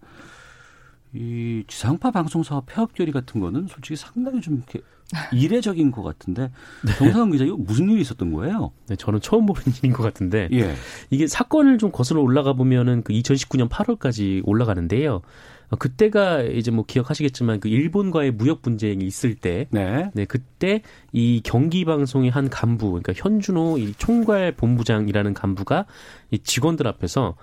[1.14, 4.82] 이 지상파 방송 사업 폐업 결의 같은 거는 솔직히 상당히 좀 이렇게
[5.32, 6.52] 이례적인 것 같은데
[6.84, 6.94] 네.
[6.98, 8.72] 정상훈 기자 이거 무슨 일이 있었던 거예요?
[8.88, 10.74] 네, 저는 처음 보는 일인 것 같은데 예.
[11.12, 15.22] 이게 사건을 좀 거슬러 올라가 보면은 그 2019년 8월까지 올라가는데요.
[15.74, 21.42] 어, 그때가 이제 뭐 기억하시겠지만 그 일본과의 무역 분쟁이 있을 때, 네, 네 그때 이
[21.44, 25.86] 경기 방송의 한 간부, 그러니까 현준호 이 총괄 본부장이라는 간부가
[26.30, 27.36] 이 직원들 앞에서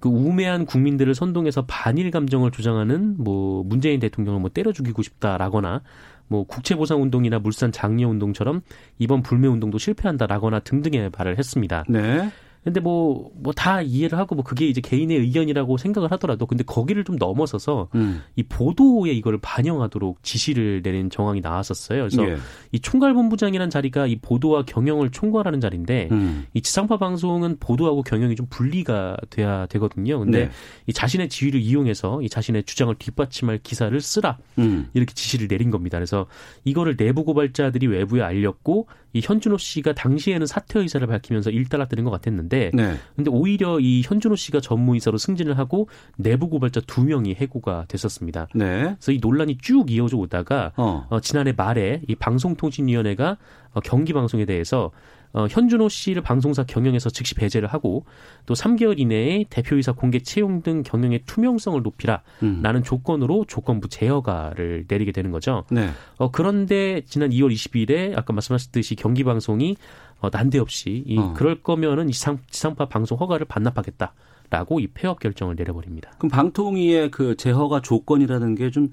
[0.00, 5.82] 그 우매한 국민들을 선동해서 반일 감정을 조장하는 뭐 문재인 대통령을 뭐 때려 죽이고 싶다라거나
[6.26, 8.60] 뭐 국채보상 운동이나 물산 장려 운동처럼
[8.98, 11.84] 이번 불매 운동도 실패한다라거나 등등의 말을 했습니다.
[11.88, 12.30] 네.
[12.68, 17.02] 근데 뭐 뭐 다 이해를 하고 뭐 그게 이제 개인의 의견이라고 생각을 하더라도 근데 거기를
[17.04, 18.22] 좀 넘어서서 음.
[18.36, 22.08] 이 보도에 이걸 반영하도록 지시를 내린 정황이 나왔었어요.
[22.08, 22.36] 그래서 예.
[22.72, 26.46] 이 총괄본부장이라는 자리가 이 보도와 경영을 총괄하는 자리인데 음.
[26.54, 30.20] 이 지상파 방송은 보도하고 경영이 좀 분리가 돼야 되거든요.
[30.20, 30.50] 근데 네.
[30.86, 34.88] 이 자신의 지위를 이용해서 이 자신의 주장을 뒷받침할 기사를 쓰라 음.
[34.94, 35.98] 이렇게 지시를 내린 겁니다.
[35.98, 36.26] 그래서
[36.64, 42.57] 이거를 내부 고발자들이 외부에 알렸고 이 현준호 씨가 당시에는 사퇴 의사를 밝히면서 일단락되는 것 같았는데
[42.72, 42.96] 네.
[43.16, 48.48] 근데 오히려 이 현준호 씨가 전무이사로 승진을 하고 내부 고발자 두 명이 해고가 됐었습니다.
[48.54, 48.80] 네.
[48.82, 51.06] 그래서 이 논란이 쭉 이어져 오다가 어.
[51.10, 53.36] 어, 지난해 말에 이 방송통신위원회가
[53.72, 54.90] 어, 경기 방송에 대해서
[55.32, 58.04] 어, 현준호 씨를 방송사 경영에서 즉시 배제를 하고
[58.46, 62.82] 또 3개월 이내에 대표이사 공개 채용 등 경영의 투명성을 높이라라는 음.
[62.82, 65.64] 조건으로 조건부 제어가를 내리게 되는 거죠.
[65.70, 65.90] 네.
[66.16, 69.76] 어, 그런데 지난 2월 20일에 아까 말씀하셨듯이 경기 방송이
[70.20, 71.34] 어, 난데없이 이 어.
[71.34, 74.14] 그럴 거면은 지상, 지상파 방송 허가를 반납하겠다.
[74.50, 76.12] 라고 이 폐업 결정을 내려버립니다.
[76.16, 78.88] 그럼 방통위의 그 제허가 조건이라는 게좀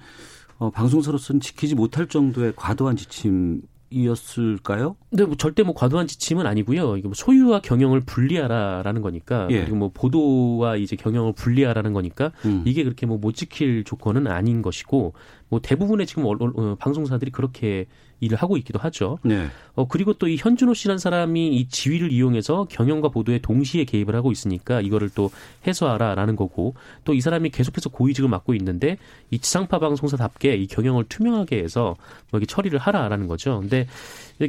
[0.58, 4.96] 어, 방송사로서는 지키지 못할 정도의 과도한 지침 이었을까요?
[5.12, 6.98] 네, 뭐 절대 뭐 과도한 지침은 아니고요.
[6.98, 9.62] 이게 뭐 소유와 경영을 분리하라라는 거니까 예.
[9.62, 12.64] 그리고 뭐 보도와 이제 경영을 분리하라는 거니까 음.
[12.66, 15.14] 이게 그렇게 뭐 못 지킬 조건은 아닌 것이고
[15.50, 17.86] 뭐 대부분의 지금 어, 방송사들이 그렇게
[18.22, 19.20] 일을 하고 있기도 하죠.
[19.24, 19.48] 네.
[19.76, 24.32] 어 그리고 또 이 현준호 씨란 사람이 이 지위를 이용해서 경영과 보도에 동시에 개입을 하고
[24.32, 25.30] 있으니까 이거를 또
[25.68, 28.98] 해소하라라는 거고 또 이 사람이 계속해서 고위직을 맡고 있는데
[29.32, 31.96] 이 지상파 방송사답게 이 경영을 투명하게 해서
[32.32, 33.60] 뭐 이렇게 처리를 하라라는 거죠.
[33.60, 33.86] 근데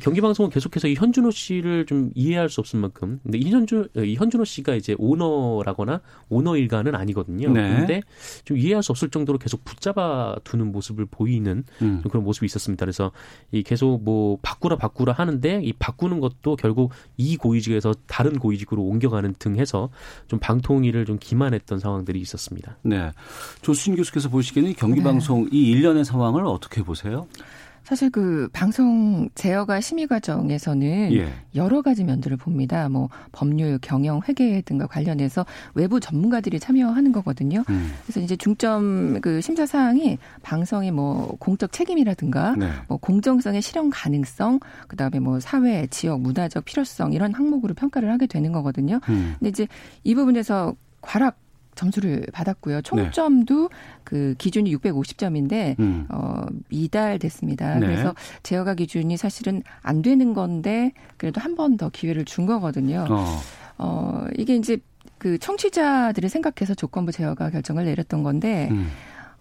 [0.01, 4.45] 경기방송은 계속해서 이 현준호 씨를 좀 이해할 수 없을 만큼 근데 이 현준 이 현준호
[4.45, 7.51] 씨가 이제 오너라거나 오너 일가는 아니거든요.
[7.51, 7.77] 네.
[7.77, 8.03] 근데
[8.45, 12.03] 좀 이해할 수 없을 정도로 계속 붙잡아 두는 모습 을 보이는 음.
[12.09, 12.85] 그런 모습이 있었습니다.
[12.85, 13.13] 그래서
[13.53, 19.35] 이 계속 뭐 바꾸라 바꾸라 하는데 이 바꾸는 것도 결국 이 고위직에서 다른 고위직으로 옮겨가는
[19.39, 19.91] 등 해서
[20.27, 22.77] 좀 방통위를 좀 기만했던 상황들이 있었습니다.
[22.83, 23.11] 네.
[23.63, 25.51] 조수진 교수께서 보시기에는 경기방송 네.
[25.53, 27.27] 이 일련의 상황을 어떻게 보세요?
[27.87, 31.29] 사실 그 방송 제어가 심의 과정에서는 예.
[31.55, 32.89] 여러 가지 면들을 봅니다.
[32.89, 37.63] 뭐 법률, 경영, 회계 등과 관련해서 외부 전문가들이 참여하는 거거든요.
[37.69, 37.93] 음.
[38.03, 42.71] 그래서 이제 중점 그 심사 사항이 방송의 뭐 공적 책임이라든가 네.
[42.89, 48.51] 뭐 공정성의 실현 가능성, 그다음에 뭐 사회, 지역, 문화적 필요성 이런 항목으로 평가를 하게 되는
[48.51, 48.99] 거거든요.
[49.09, 49.37] 음.
[49.39, 49.69] 근데 이제
[50.03, 51.39] 이 부분에서 과락
[51.77, 52.83] 점수를 받았고요.
[52.83, 53.77] 총점도 네.
[54.03, 56.07] 그 기준이 650점인데 음.
[56.09, 57.75] 어 미달됐습니다.
[57.79, 57.87] 네.
[57.87, 63.07] 그래서 제어가 기준이 사실은 안 되는 건데 그래도 한 번 더 기회를 준 거거든요.
[63.09, 63.25] 어.
[63.79, 64.79] 어 이게 이제
[65.19, 68.89] 그 청취자들을 생각해서 조건부 제어가 결정을 내렸던 건데 음.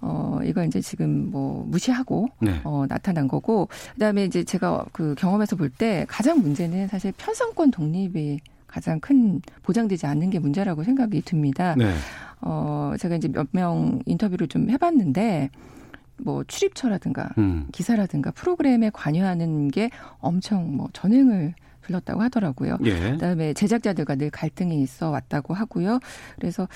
[0.02, 2.60] 어, 이걸 이제 지금 뭐 무시하고, 네.
[2.64, 7.72] 어, 나타난 거고, 그 다음에 이제 제가 그 경험에서 볼 때 가장 문제는 사실 편성권
[7.72, 8.40] 독립이
[8.76, 11.76] 가장 큰 보장되지 않는 게 문제라고 생각이 듭니다.
[11.78, 11.94] 네.
[12.42, 15.50] 어, 제가 이제 몇 명 인터뷰를 좀 해봤는데,
[16.18, 17.68] 뭐 출입처라든가 음.
[17.72, 21.54] 기사라든가 프로그램에 관여하는 게 엄청 뭐 전횡을
[21.86, 22.78] 불렀다고 하더라고요.
[22.86, 23.12] 예.
[23.12, 26.00] 그다음에 제작자들과 늘 갈등이 있어 왔다고 하고요.
[26.36, 26.68] 그래서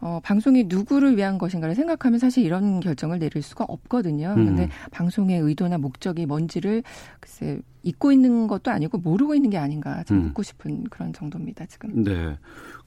[0.00, 4.34] 어, 방송이 누구를 위한 것인가를 생각하면 사실 이런 결정을 내릴 수가 없거든요.
[4.36, 4.46] 음.
[4.46, 6.82] 근데 방송의 의도나 목적이 뭔지를
[7.20, 10.22] 글쎄 잊고 있는 것도 아니고 모르고 있는 게 아닌가 좀 음.
[10.24, 12.04] 묻고 싶은 그런 정도입니다, 지금.
[12.04, 12.36] 네.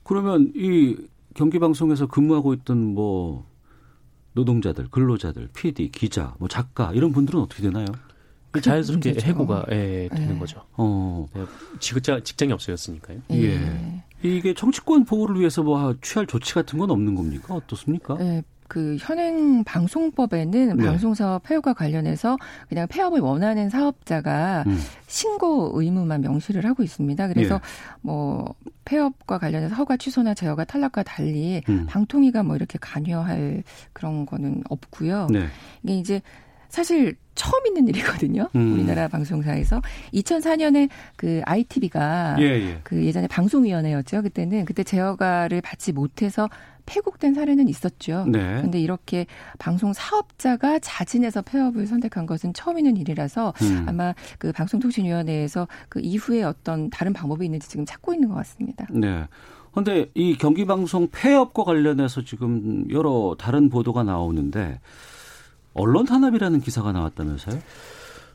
[0.03, 0.95] 그러면 이
[1.33, 3.45] 경기 방송에서 근무하고 있던 뭐
[4.33, 7.85] 노동자들, 근로자들, PD, 기자, 뭐 작가 이런 분들은 어떻게 되나요?
[8.51, 9.27] 그 자연스럽게 문제죠.
[9.27, 10.39] 해고가 예, 되는 네.
[10.39, 10.61] 거죠.
[10.73, 11.27] 어.
[11.33, 11.41] 네,
[11.79, 13.19] 직장, 직장이 없어졌으니까요.
[13.31, 13.53] 예.
[13.53, 14.03] 예.
[14.23, 17.53] 이게 정치권 보호를 위해서 뭐 취할 조치 같은 건 없는 겁니까?
[17.53, 18.17] 어떻습니까?
[18.19, 18.43] 예.
[18.67, 20.85] 그 현행 방송법에는 네.
[20.85, 24.77] 방송사업 폐업과 관련해서 그냥 폐업을 원하는 사업자가 음.
[25.07, 27.29] 신고 의무만 명시를 하고 있습니다.
[27.29, 27.59] 그래서 예.
[28.01, 31.85] 뭐 폐업과 관련해서 허가 취소나 제어가 탈락과 달리 음.
[31.87, 35.27] 방통위가 뭐 이렇게 관여할 그런 거는 없고요.
[35.31, 35.47] 네.
[35.83, 36.21] 이게 이제
[36.69, 38.49] 사실 처음 있는 일이거든요.
[38.55, 38.73] 음.
[38.73, 39.81] 우리나라 방송사에서
[40.13, 42.79] 2004년에 그 ITV가 예, 예.
[42.83, 44.23] 그 예전에 방송위원회였죠.
[44.23, 46.49] 그때는 그때 제어가를 받지 못해서
[46.87, 48.25] 폐국된 사례는 있었죠.
[48.27, 48.61] 네.
[48.61, 49.27] 근데 이렇게
[49.59, 53.85] 방송 사업자가 자진해서 폐업을 선택한 것은 처음 있는 일이라서 음.
[53.87, 58.87] 아마 그 방송통신위원회에서 그 이후에 어떤 다른 방법이 있는지 지금 찾고 있는 것 같습니다.
[58.89, 59.25] 네.
[59.71, 64.79] 그런데 이 경기방송 폐업과 관련해서 지금 여러 다른 보도가 나오는데
[65.77, 67.59] 언론 탄압이라는 기사가 나왔다면서요?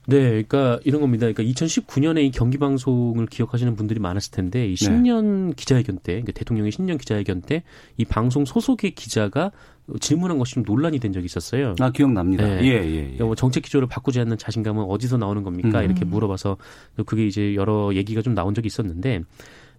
[0.07, 1.31] 네, 그러니까 이런 겁니다.
[1.33, 5.55] 그러니까 2019년에 이 경기 방송을 기억하시는 분들이 많았을 텐데 이 신년 네.
[5.57, 7.63] 기자회견 때, 그러니까 대통령의 신년 기자회견 때
[7.97, 9.53] 이 방송 소속의 기자가
[10.01, 11.75] 질문한 것이 좀 논란이 된 적이 있었어요.
[11.81, 12.45] 아 기억납니다.
[12.45, 12.63] 네.
[12.63, 13.03] 예, 예, 예.
[13.03, 15.81] 그러니까 뭐 정책 기조를 바꾸지 않는 자신감은 어디서 나오는 겁니까?
[15.81, 15.85] 음.
[15.85, 16.57] 이렇게 물어봐서
[17.07, 19.23] 그게 이제 여러 얘기가 좀 나온 적이 있었는데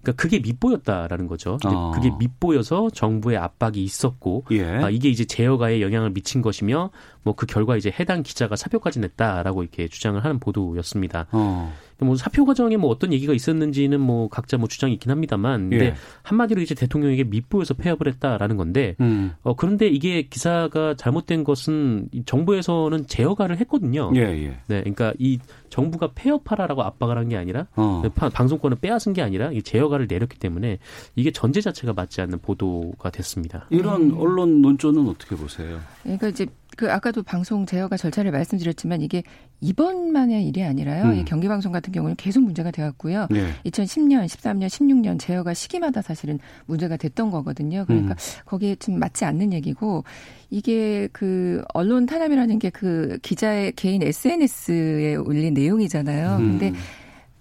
[0.03, 1.57] 그러니까 그게 밑보였다라는 거죠.
[1.65, 1.91] 어.
[1.91, 4.65] 그게 밑보여서 정부의 압박이 있었고 예.
[4.65, 6.91] 아, 이게 이제 제어가에 영향을 미친 것이며
[7.23, 11.27] 뭐 그 결과 이제 해당 기자가 사표까지 냈다라고 이렇게 주장을 하는 보도였습니다.
[11.31, 11.73] 어.
[12.03, 15.95] 뭐 사표 과정에 뭐 어떤 얘기가 있었는지는 뭐 각자 뭐 주장이 있긴 합니다만 근데 예.
[16.21, 19.33] 한마디로 이제 대통령에게 밑보여서 폐업을 했다라는 건데 음.
[19.41, 24.11] 어 그런데 이게 기사가 잘못된 것은 정부에서는 제어가를 했거든요.
[24.15, 24.47] 예, 예.
[24.67, 25.39] 네, 그러니까 이
[25.69, 28.01] 정부가 폐업하라라고 압박을 한 게 아니라 어.
[28.03, 30.79] 네, 방송권을 빼앗은 게 아니라 이 제어가를 내렸기 때문에
[31.15, 33.65] 이게 전제 자체가 맞지 않는 보도가 됐습니다.
[33.69, 34.17] 이런 음.
[34.19, 35.79] 언론 논조는 어떻게 보세요?
[36.03, 39.23] 그러니까 이제 그 아까도 방송 제어가 절차를 말씀드렸지만 이게
[39.61, 41.05] 이번만의 일이 아니라요.
[41.05, 41.15] 음.
[41.15, 43.27] 이 경기 방송 같은 경우는 계속 문제가 되었고요.
[43.31, 43.47] 네.
[43.65, 47.85] 2010년, 13년, 16년 제어가 시기마다 사실은 문제가 됐던 거거든요.
[47.87, 48.17] 그러니까 음.
[48.45, 50.03] 거기에 좀 맞지 않는 얘기고
[50.49, 56.37] 이게 그 언론 탄압이라는 게 그 기자의 개인 SNS에 올린 내용이잖아요.
[56.37, 56.59] 음.
[56.59, 56.73] 근데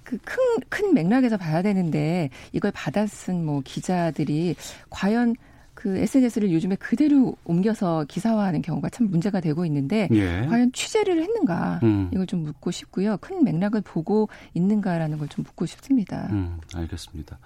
[0.04, 0.36] 그 큰,
[0.68, 4.54] 큰 맥락에서 봐야 되는데 이걸 받아 쓴 뭐 기자들이
[4.90, 5.34] 과연
[5.82, 10.46] 그 SNS를 요즘에 그대로 옮겨서 기사화하는 경우가 참 문제가 되고 있는데 예.
[10.48, 12.08] 과연 취재를 했는가 음.
[12.12, 13.16] 이걸 좀 묻고 싶고요.
[13.16, 16.28] 큰 맥락을 보고 있는가라는 걸 좀 묻고 싶습니다.
[16.30, 17.38] 음, 알겠습니다.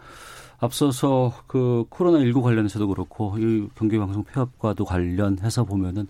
[0.59, 6.07] 앞서서 그 코로나 19 관련해서도 그렇고 이 경기 방송 폐업과도 관련해서 보면은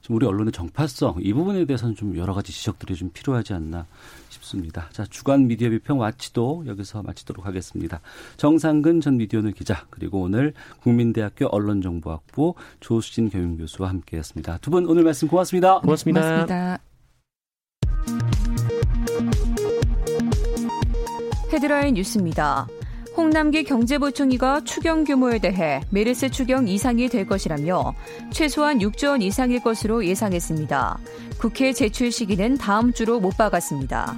[0.00, 3.86] 좀 우리 언론의 정파성 이 부분에 대해서는 좀 여러 가지 지적들이 좀 필요하지 않나
[4.34, 4.88] 싶습니다.
[4.92, 8.00] 자 주간 미디어 비평 와치도 여기서 마치도록 하겠습니다.
[8.36, 14.58] 정상근 전 미디어널 기자 그리고 오늘 국민대학교 언론정보학부 조수진 교육교수와 함께했습니다.
[14.58, 15.80] 두 분 오늘 말씀 고맙습니다.
[15.80, 16.20] 고맙습니다.
[16.20, 16.78] 고맙습니다.
[21.52, 22.66] 헤드라인 뉴스입니다.
[23.16, 27.94] 홍남기 경제부총리가 추경 규모에 대해 메르스 추경 이상이 될 것이라며
[28.30, 30.98] 최소한 6조 원 이상일 것으로 예상했습니다.
[31.38, 34.16] 국회 제출 시기는 다음 주로 못 박았습니다.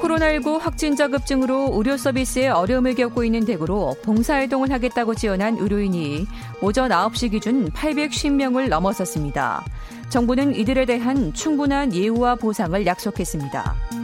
[0.00, 6.26] 코로나19 확진자 급증으로 의료 서비스에 어려움을 겪고 있는 대구로 봉사활동을 하겠다고 지원한 의료인이
[6.62, 9.64] 오전 9시 기준 810명을 넘어섰습니다.
[10.08, 13.99] 정부는 이들에 대한 충분한 예우와 보상을 약속했습니다.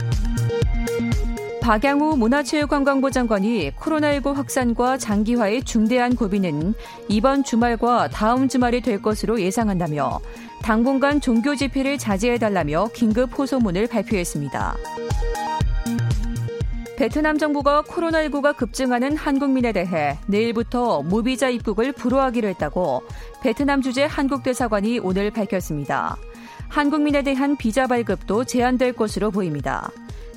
[1.66, 6.74] 박양우 문화체육관광부 장관이 코로나19 확산과 장기화의 중대한 고비는
[7.08, 10.20] 이번 주말과 다음 주말이 될 것으로 예상한다며
[10.62, 14.76] 당분간 종교 집회를 자제해달라며 긴급 호소문을 발표했습니다.
[16.96, 23.02] 베트남 정부가 코로나19가 급증하는 한국민에 대해 내일부터 무비자 입국을 불허하기로 했다고
[23.42, 26.16] 베트남 주재 한국 대사관이 오늘 밝혔습니다.
[26.68, 29.90] 한국민에 대한 비자 발급도 제한될 것으로 보입니다.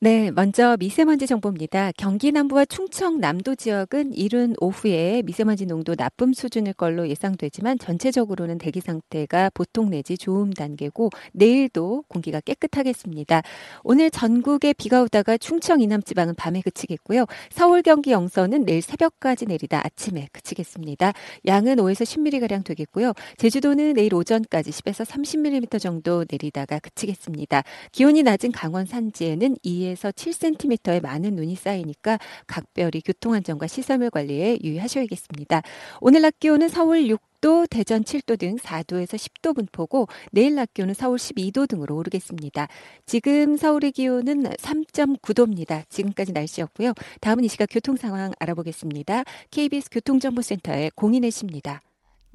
[0.00, 1.90] 네, 먼저 미세먼지 정보입니다.
[1.96, 8.82] 경기 남부와 충청 남도 지역은 이른 오후에 미세먼지 농도 나쁨 수준일 걸로 예상되지만 전체적으로는 대기
[8.82, 13.40] 상태가 보통 내지 좋음 단계고 내일도 공기가 깨끗하겠습니다.
[13.82, 17.24] 오늘 전국에 비가 오다가 충청 이남 지방은 밤에 그치겠고요.
[17.50, 21.14] 서울 경기 영서는 내일 새벽까지 내리다 아침에 그치겠습니다.
[21.46, 23.14] 양은 5에서 10mm 가량 되겠고요.
[23.38, 27.62] 제주도는 내일 오전까지 10에서 30mm 정도 내리다가 그치겠습니다.
[27.90, 35.62] 기온이 낮은 강원 산지에는 2에 4에서 7cm의 많은 눈이 쌓이니까 각별히 교통안전과 시설물 관리에 유의하셔야겠습니다.
[36.00, 41.18] 오늘 낮 기온은 서울 6도, 대전 7도 등 4도에서 10도 분포고 내일 낮 기온은 서울
[41.18, 42.68] 12도 등으로 오르겠습니다.
[43.06, 45.88] 지금 서울의 기온은 3.9도입니다.
[45.88, 46.92] 지금까지 날씨였고요.
[47.20, 49.24] 다음은 이 시각 교통 상황 알아보겠습니다.
[49.50, 51.80] KBS 교통정보센터의 공인혜 씨입니다.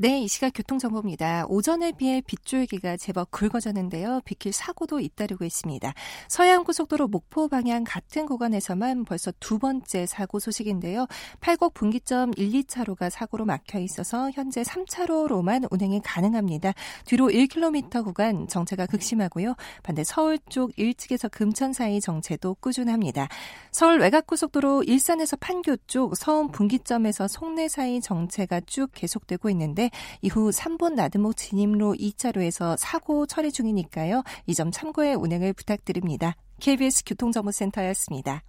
[0.02, 1.46] 네, 이 시각 교통정보입니다.
[1.50, 4.22] 오전에 비해 빗줄기가 제법 굵어졌는데요.
[4.24, 5.94] 비킬 사고도 잇따르고 있습니다.
[6.30, 11.06] 서해안고속도로 목포 방향 같은 구간에서만 벌써 두 번째 사고 소식인데요.
[11.42, 16.72] 팔곡 분기점 1, 2차로가 사고로 막혀 있어서 현재 3차로로만 운행이 가능합니다.
[17.04, 19.56] 뒤로 1km 구간 정체가 극심하고요.
[19.84, 23.28] 반대 서울 쪽 일찍에서 금천 사이 정체도 꾸준합니다.
[23.74, 29.89] 서울 외곽고속도로 일산에서 판교 쪽 서운 분기점에서 송내 사이 정체가 쭉 계속되고 있는데
[30.22, 34.24] 이후 3번 나드목 진입로 2차로에서 사고 처리 중이니까요.
[34.48, 36.36] 이 점 참고해 운행을 부탁드립니다.
[36.60, 38.44] KBS 교통정보센터였습니다.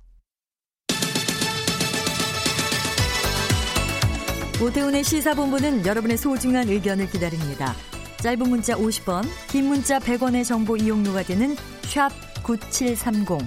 [4.62, 7.74] 오태훈의 시사본부는 여러분의 소중한 의견을 기다립니다.
[8.18, 12.11] 짧은 문자 50원, 긴 문자 100원의 정보 이용료가 되는 샵
[12.42, 13.38] 9730,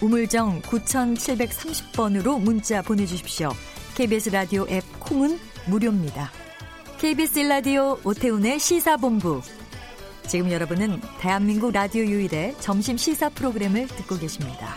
[0.00, 3.50] 우물정 9730번으로 문자 보내주십시오.
[3.96, 6.30] KBS 라디오 앱 콩은 무료입니다.
[6.98, 9.42] KBS 라디오 오태훈의 시사본부.
[10.26, 14.74] 지금 여러분은 대한민국 라디오 유일의 점심 시사 프로그램을 듣고 계십니다.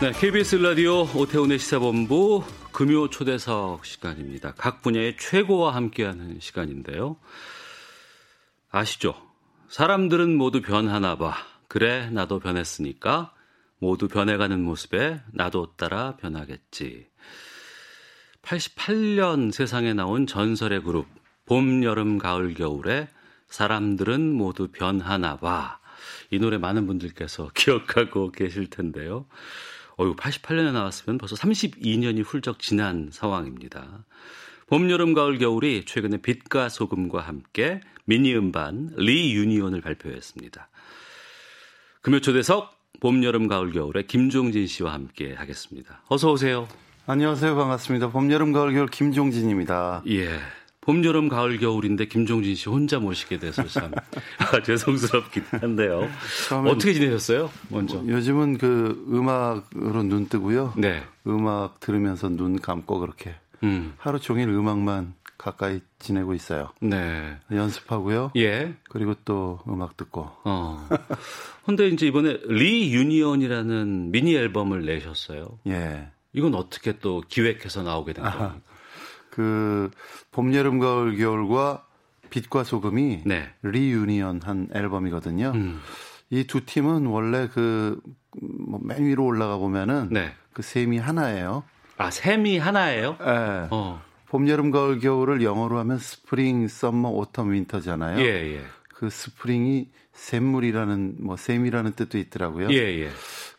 [0.00, 4.54] 네, KBS 라디오 오태훈의 시사본부 금요 초대석 시간입니다.
[4.56, 7.16] 각 분야의 최고와 함께하는 시간인데요.
[8.70, 9.14] 아시죠?
[9.68, 11.34] 사람들은 모두 변하나 봐.
[11.68, 13.32] 그래, 나도 변했으니까
[13.78, 17.08] 모두 변해가는 모습에 나도 따라 변하겠지.
[18.42, 21.06] 88년 세상에 나온 전설의 그룹
[21.46, 23.08] 봄, 여름, 가을, 겨울에
[23.48, 25.80] 사람들은 모두 변하나 봐.
[26.30, 29.26] 이 노래 많은 분들께서 기억하고 계실 텐데요.
[30.00, 34.04] 어유 88년에 나왔으면 벌써 32년이 훌쩍 지난 상황입니다.
[34.66, 40.68] 봄, 여름, 가을, 겨울이 최근에 빛과 소금과 함께 미니 음반 리 유니온을 발표했습니다.
[42.00, 46.02] 금요 초대석 봄, 여름, 가을, 겨울에 김종진 씨와 함께 하겠습니다.
[46.08, 46.66] 어서 오세요.
[47.04, 47.56] 안녕하세요.
[47.56, 48.10] 반갑습니다.
[48.10, 50.04] 봄, 여름, 가을, 겨울 김종진입니다.
[50.08, 50.38] 예.
[50.80, 53.90] 봄, 여름, 가을, 겨울인데 김종진 씨 혼자 모시게 돼서 참
[54.38, 56.08] 아, 죄송스럽긴 한데요.
[56.64, 57.50] 어떻게 지내셨어요?
[57.70, 57.96] 먼저.
[57.96, 60.74] 뭐, 요즘은 그 음악으로 눈 뜨고요.
[60.76, 61.02] 네.
[61.26, 63.34] 음악 들으면서 눈 감고 그렇게
[63.64, 63.94] 음.
[63.98, 66.70] 하루 종일 음악만 가까이 지내고 있어요.
[66.80, 67.36] 네.
[67.50, 68.30] 연습하고요.
[68.36, 68.74] 예.
[68.88, 70.30] 그리고 또 음악 듣고.
[70.44, 70.88] 어.
[71.66, 75.58] 근데 이제 이번에 Reunion이라는 미니 앨범을 내셨어요.
[75.66, 76.08] 예.
[76.32, 78.56] 이건 어떻게 또 기획해서 나오게 된 겁니까?
[79.30, 79.90] 그
[80.30, 81.86] 봄, 여름, 가을, 겨울과
[82.30, 83.50] 빛과 소금이 네.
[83.62, 85.52] reunion 한 앨범이거든요.
[85.54, 85.80] 음.
[86.30, 90.34] 이두 팀은 원래 그맨 위로 올라가 보면은 네.
[90.52, 91.64] 그 샘이 하나예요.
[91.98, 93.16] 아, 샘이 하나예요?
[93.18, 93.68] 네.
[93.70, 94.02] 어.
[94.26, 98.18] 봄, 여름, 가을, 겨울을 영어로 하면 spring, summer, autumn, winter잖아요.
[98.20, 98.62] 예, 예.
[98.88, 102.70] 그 spring이 샘물이라는 뭐 샘이라는 뜻도 있더라고요.
[102.70, 103.10] 예, 예.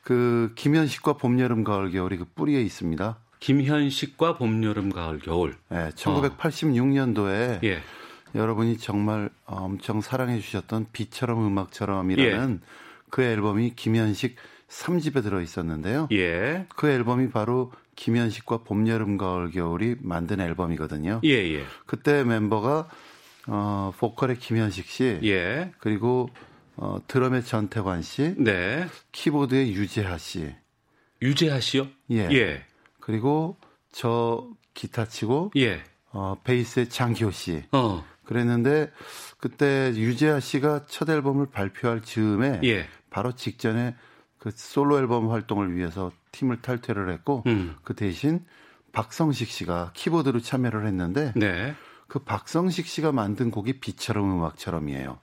[0.03, 3.17] 그 김현식과 봄, 여름, 가을, 겨울이 그 뿌리에 있습니다.
[3.39, 5.55] 김현식과 봄, 여름, 가을, 겨울.
[5.69, 7.59] 네, 1986년도에 어.
[7.63, 7.81] 예.
[8.35, 12.67] 여러분이 정말 엄청 사랑해 주셨던 비처럼 음악처럼이라는 예.
[13.09, 14.35] 그 앨범이 김현식
[14.67, 16.07] 3집에 들어 있었는데요.
[16.11, 16.65] 예.
[16.75, 21.21] 그 앨범이 바로 김현식과 봄, 여름, 가을, 겨울이 만든 앨범이거든요.
[21.23, 21.63] 예, 예.
[21.85, 22.89] 그때 멤버가
[23.47, 25.71] 어, 보컬의 김현식 씨, 예.
[25.79, 26.29] 그리고
[26.75, 28.87] 어, 드럼의 전태관 씨, 네.
[29.11, 30.53] 키보드의 유재하 씨.
[31.21, 31.87] 유재하 씨요?
[32.11, 32.29] 예.
[32.31, 32.65] 예.
[32.99, 33.57] 그리고
[33.91, 35.83] 저 기타 치고 예.
[36.11, 37.63] 어, 베이스의 장기호 씨.
[37.71, 38.03] 어.
[38.25, 38.91] 그랬는데
[39.37, 42.87] 그때 유재하 씨가 첫 앨범을 발표할 즈음에 예.
[43.09, 43.95] 바로 직전에
[44.37, 47.75] 그 솔로 앨범 활동을 위해서 팀을 탈퇴를 했고 음.
[47.83, 48.43] 그 대신
[48.91, 51.75] 박성식 씨가 키보드로 참여를 했는데 네.
[52.07, 55.19] 그 박성식 씨가 만든 곡이 비처럼 음악처럼이에요.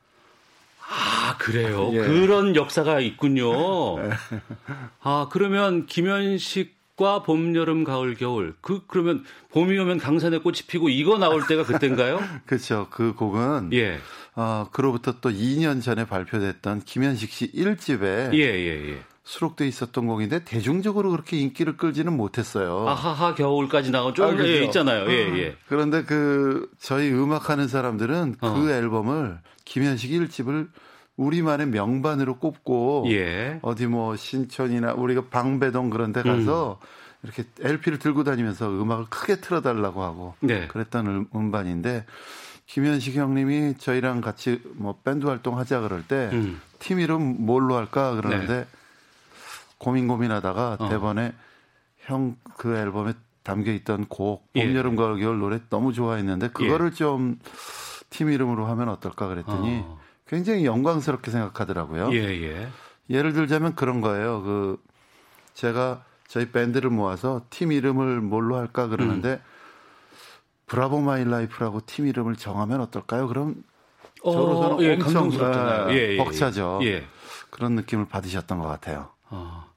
[0.90, 1.90] 아, 그래요?
[1.92, 1.98] 예.
[2.00, 3.50] 그런 역사가 있군요.
[5.00, 8.55] 아, 그러면 김현식 빛과 봄, 여름, 가을, 겨울.
[8.61, 12.20] 그 그러면 봄이 오면 강산에 꽃이 피고 이거 나올 때가 그때인가요?
[12.44, 12.87] 그렇죠.
[12.90, 13.98] 그 곡은 예.
[14.37, 18.98] 어, 그로부터 또 2년 전에 발표됐던 김현식 씨 1집에 예, 예, 예.
[19.24, 22.87] 수록돼 있었던 곡인데 대중적으로 그렇게 인기를 끌지는 못했어요.
[22.88, 24.48] 아하하 겨울까지 나온 좀 아, 그렇죠.
[24.48, 25.10] 예, 있잖아요.
[25.10, 25.38] 예, 음.
[25.38, 25.56] 예.
[25.69, 28.54] 그런데 그 저희 음악하는 사람들은 그 어.
[28.54, 30.69] 그 앨범을 김현식 1집을
[31.21, 33.58] 우리만의 명반으로 꼽고 예.
[33.62, 36.87] 어디 뭐 신촌이나 우리가 방배동 그런 데 가서 음.
[37.23, 40.66] 이렇게 LP를 들고 다니면서 음악을 크게 틀어달라고 하고 네.
[40.68, 42.06] 그랬던 음, 음반인데
[42.66, 47.00] 김현식 형님이 저희랑 같이 뭐 밴드 활동하자 그럴 때팀 음.
[47.00, 48.66] 이름 뭘로 할까 그러는데 네.
[49.79, 50.88] 고민 고민하다가 어.
[50.88, 51.33] 대번에
[51.98, 54.75] 형 그 앨범에 담겨 있던 곡 봄, 예.
[54.75, 56.94] 여름, 가을, 겨울 노래 너무 좋아했는데 그거를 예.
[56.94, 60.00] 좀팀 이름으로 하면 어떨까 그랬더니 어.
[60.31, 62.12] 굉장히 영광스럽게 생각하더라고요.
[62.12, 62.68] 예, 예.
[63.10, 64.42] 예를 들자면 그런 거예요.
[64.42, 64.81] 그
[65.54, 69.40] 제가 저희 밴드를 모아서 팀 이름을 뭘로 할까 그러는데 음.
[70.66, 73.26] Bravo My Life라고 팀 이름을 정하면 어떨까요?
[73.26, 73.64] 그럼
[74.22, 76.78] 어, 저로서는 예, 엄청 예, 예, 예, 벅차죠.
[76.85, 77.04] 예.
[77.50, 79.08] 그런 느낌을 받으셨던 것 같아요.
[79.31, 79.68] 어.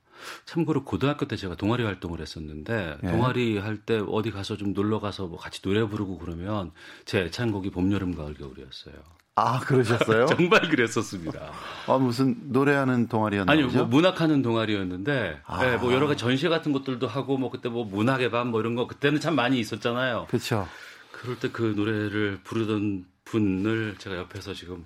[0.46, 3.08] 참고로 고등학교 때 제가 동아리 활동을 했었는데 예.
[3.08, 6.72] 동아리 할 때 어디 가서 좀 놀러 가서 뭐 같이 노래 부르고 그러면
[7.06, 8.94] 제 애창곡이 봄, 여름, 가을, 겨울이었어요.
[9.36, 10.28] 아, 그러셨어요?
[10.38, 11.40] 정말 그랬었습니다.
[11.88, 13.52] 아, 무슨 노래하는 동아리였나요?
[13.66, 15.66] 아니요, 뭐 문학하는 동아리였는데, 아.
[15.66, 18.76] 네, 뭐 여러 가지 전시 같은 것들도 하고, 뭐 그때 뭐 문학의 밤 뭐 이런
[18.76, 20.28] 거 그때는 참 많이 있었잖아요.
[20.30, 20.68] 그렇죠.
[21.12, 24.86] 그럴 때 그 노래를 부르던 분을 제가 옆에서 지금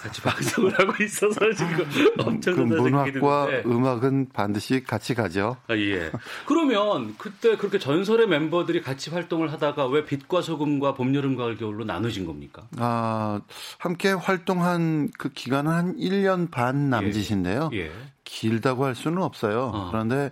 [0.00, 1.86] 같이 방송을 하고 있어서 지금
[2.18, 5.58] 엄청 그 문학과 음악은 반드시 같이 가죠.
[5.68, 6.10] 아, 예.
[6.46, 11.84] 그러면 그때 그렇게 전설의 member들이 같이 활동을 하다가 왜 빛과 소금과 봄, 여름, 가을, 겨울로
[11.84, 12.66] 나눠진 겁니까?
[12.78, 13.40] 아,
[13.78, 17.70] 함께 활동한 그 기간은 한 1년 반 남짓인데요.
[17.74, 17.78] 예.
[17.78, 17.92] 예.
[18.24, 19.70] 길다고 할 수는 없어요.
[19.74, 19.90] 어.
[19.90, 20.30] 그런데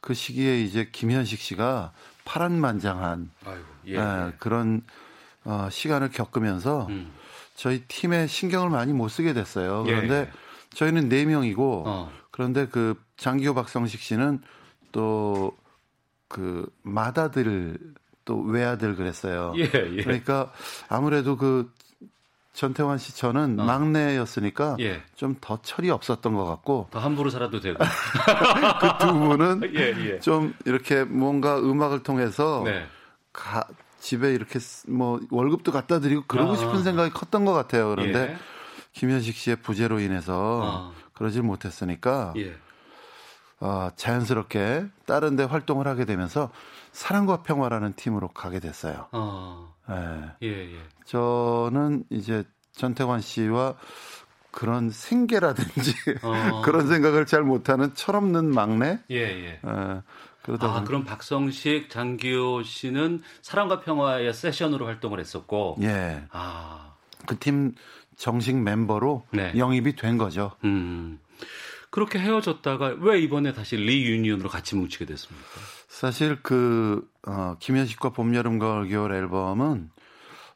[0.00, 1.92] 그 시기에 이제 김현식 씨가
[2.24, 4.32] 파란만장한 아이고, 예, 예.
[4.38, 4.82] 그런
[5.44, 7.12] 어, 시간을 겪으면서 음.
[7.54, 9.84] 저희 팀에 신경을 많이 못 쓰게 됐어요.
[9.86, 9.94] 예.
[9.94, 10.30] 그런데 예.
[10.74, 12.12] 저희는 네 명이고 어.
[12.30, 14.40] 그런데 그 장기호 박성식 씨는
[14.92, 15.52] 또
[16.34, 17.78] 그 마다들
[18.24, 19.52] 또 외아들 그랬어요.
[19.56, 20.02] 예, 예.
[20.02, 20.50] 그러니까
[20.88, 21.70] 아무래도 그
[22.54, 23.64] 전태환 씨 저는 어.
[23.64, 25.00] 막내였으니까 예.
[25.14, 30.18] 좀더 철이 없었던 것 같고 더 함부로 살아도 되고 그 두 분은 예, 예.
[30.18, 32.84] 좀 이렇게 뭔가 음악을 통해서 네.
[33.32, 33.64] 가,
[34.04, 36.56] 집에 이렇게 뭐 월급도 갖다 드리고 그러고 아.
[36.56, 37.88] 싶은 생각이 컸던 것 같아요.
[37.88, 38.36] 그런데 예.
[38.92, 40.92] 김현식 씨의 부재로 인해서 아.
[41.14, 42.54] 그러질 못했으니까 예.
[43.60, 46.50] 어, 자연스럽게 다른 데 활동을 하게 되면서
[46.92, 49.08] 사랑과 평화라는 팀으로 가게 됐어요.
[49.12, 49.72] 아.
[49.90, 50.48] 예.
[50.48, 50.78] 예, 예.
[51.06, 53.74] 저는 이제 전태관 씨와
[54.50, 56.60] 그런 생계라든지 어.
[56.62, 59.00] 그런 생각을 잘 못하는 철없는 막내.
[59.10, 59.60] 예, 예.
[59.64, 60.02] 예.
[60.44, 65.78] 그러다 아, 그럼 박성식, 장기호 씨는 사랑과 평화의 세션으로 활동을 했었고.
[65.82, 66.24] 예.
[66.30, 66.94] 아.
[67.26, 67.72] 그 팀
[68.16, 69.52] 정식 멤버로 네.
[69.56, 70.52] 영입이 된 거죠.
[70.64, 71.18] 음.
[71.90, 75.48] 그렇게 헤어졌다가 왜 이번에 다시 리유니언으로 같이 뭉치게 됐습니까?
[75.88, 79.90] 사실 그, 어, 김현식과 봄, 여름, 가을, 겨울 앨범은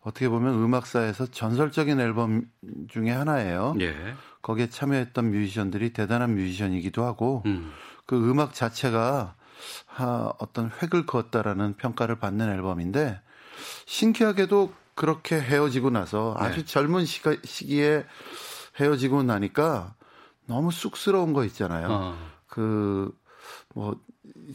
[0.02, 2.42] 어떻게 보면 음악사에서 전설적인 앨범
[2.88, 3.74] 중에 하나예요.
[3.80, 3.94] 예.
[4.42, 7.72] 거기에 참여했던 뮤지션들이 대단한 뮤지션이기도 하고 음.
[8.06, 9.37] 그 음악 자체가 하,
[10.38, 13.20] 어떤 획을 그었다라는 평가를 받는 앨범인데
[13.86, 16.46] 신기하게도 그렇게 헤어지고 나서 네.
[16.46, 18.04] 아주 젊은 시가, 시기에
[18.80, 19.94] 헤어지고 나니까
[20.46, 21.88] 너무 쑥스러운 거 있잖아요.
[21.90, 22.18] 어.
[22.46, 23.12] 그,
[23.74, 23.96] 뭐,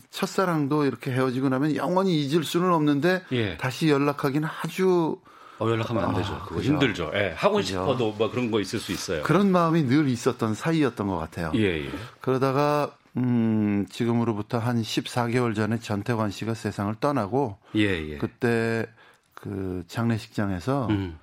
[0.10, 3.58] 첫사랑도 이렇게 헤어지고 나면 영원히 잊을 수는 없는데 예.
[3.58, 5.18] 다시 연락하기는 아주
[5.60, 6.34] 어, 연락하면 안 되죠.
[6.34, 6.74] 아, 그거 그죠.
[6.74, 7.12] 힘들죠.
[7.14, 7.68] 예, 하고 그죠.
[7.68, 9.24] 싶어도 뭐 그런 거 있을 수 있어요.
[9.24, 11.52] 그런 마음이 늘 있었던 사이였던 것 같아요.
[11.56, 11.92] 예, 예.
[12.22, 18.18] 그러다가 음, 지금으로부터 한 14개월 전에 전태관 씨가 세상을 떠나고 예, 예.
[18.18, 18.88] 그때
[19.34, 21.20] 그 장례식장에서 음.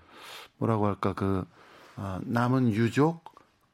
[0.59, 1.45] 뭐라고 할까 그
[1.97, 3.24] 어, 남은 유족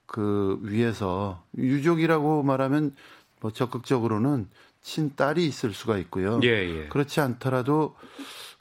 [0.06, 2.94] 그 위에서 유족이라고 말하면
[3.40, 4.48] 뭐 적극적으로는
[4.80, 6.40] 친딸이 있을 수가 있고요.
[6.44, 6.88] 예, 예.
[6.88, 7.96] 그렇지 않더라도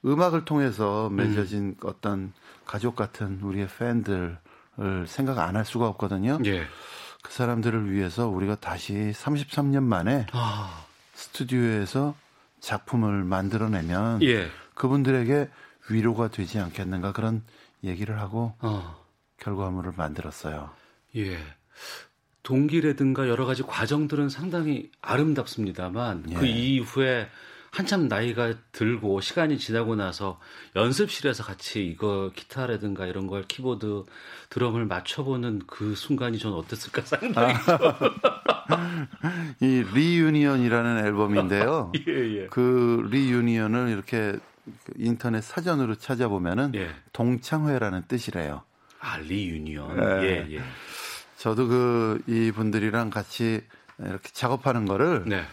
[0.04, 1.76] 음악을 통해서 맺어진 음.
[1.84, 2.34] 어떤
[2.66, 4.38] 가족 같은 우리의 팬들을
[5.08, 6.40] 생각 안 할 수가 없거든요.
[7.26, 7.28] 예.
[7.28, 10.86] 그 사람들을 위해서 우리가 다시 33년 만에 아.
[11.14, 12.16] 스튜디오에서
[12.60, 14.50] 작품을 만들어내면 예.
[14.76, 15.50] 그분들에게
[15.90, 17.44] 위로가 되지 않겠는가 그런
[17.84, 19.04] 얘기를 하고 어.
[19.40, 20.70] 결과물을 만들었어요.
[21.18, 21.38] 예.
[22.44, 26.36] 동기라든가 여러 가지 과정들은 상당히 아름답습니다만 그 예.
[26.36, 27.28] 그 이후에
[27.76, 30.40] 한참 나이가 들고 시간이 지나고 나서
[30.78, 34.06] 연습실에서 같이 이거 기타라든가 이런 걸 키보드
[34.50, 38.00] 드럼을 맞춰보는 그 순간이 전 어땠을까 상당히 아.
[39.60, 41.92] 이 Reunion이라는 앨범인데요.
[42.08, 42.48] 예, 예.
[42.48, 44.38] 그 reunion을 이렇게
[44.86, 46.92] 그 인터넷 사전으로 찾아보면은 예.
[47.12, 48.64] 동창회라는 뜻이래요.
[49.02, 49.98] 아 reunion.
[49.98, 50.24] 네.
[50.24, 50.62] 예, 예.
[51.36, 53.64] 저도 그 이분들이랑 같이
[54.00, 55.44] 이렇게 작업하는 거를 네.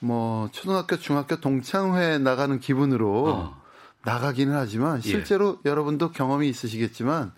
[0.00, 3.62] 뭐 초등학교, 중학교 동창회 나가는 기분으로 어.
[4.04, 5.00] 나가기는 하지만 예.
[5.02, 5.70] 실제로 예.
[5.70, 7.32] 여러분도 경험이 있으시겠지만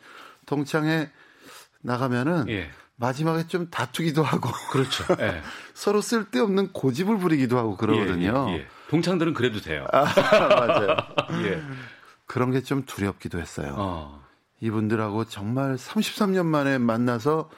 [0.46, 1.10] 동창회
[1.82, 2.70] 나가면은 예.
[2.96, 5.04] 마지막에 좀 다투기도 하고 그렇죠.
[5.20, 5.40] 예.
[5.72, 8.46] 서로 쓸데없는 고집을 부리기도 하고 그러거든요.
[8.50, 9.86] 예, 예, 동창들은 그래도 돼요.
[9.92, 10.96] 아, 맞아요.
[12.26, 13.74] 그런 게 좀 두렵기도 했어요.
[13.78, 14.20] 어.
[14.60, 17.48] 이분들하고 정말 33년 만에 만나서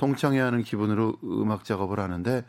[0.00, 2.46] 동창회 하는 기분으로 음악 작업을 하는데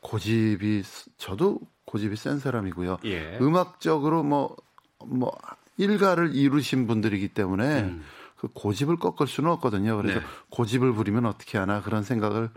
[0.00, 0.82] 고집이
[1.18, 3.00] 저도 고집이 센 사람이고요.
[3.04, 3.38] 예.
[3.38, 4.56] 음악적으로 뭐뭐
[5.04, 5.36] 뭐
[5.76, 8.02] 일가를 이루신 분들이기 때문에 음.
[8.38, 9.98] 그 고집을 꺾을 수는 없거든요.
[9.98, 10.26] 그래서 네.
[10.48, 12.48] 고집을 부리면 어떻게 하나 그런 생각을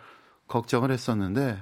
[0.47, 1.61] 걱정을 했었는데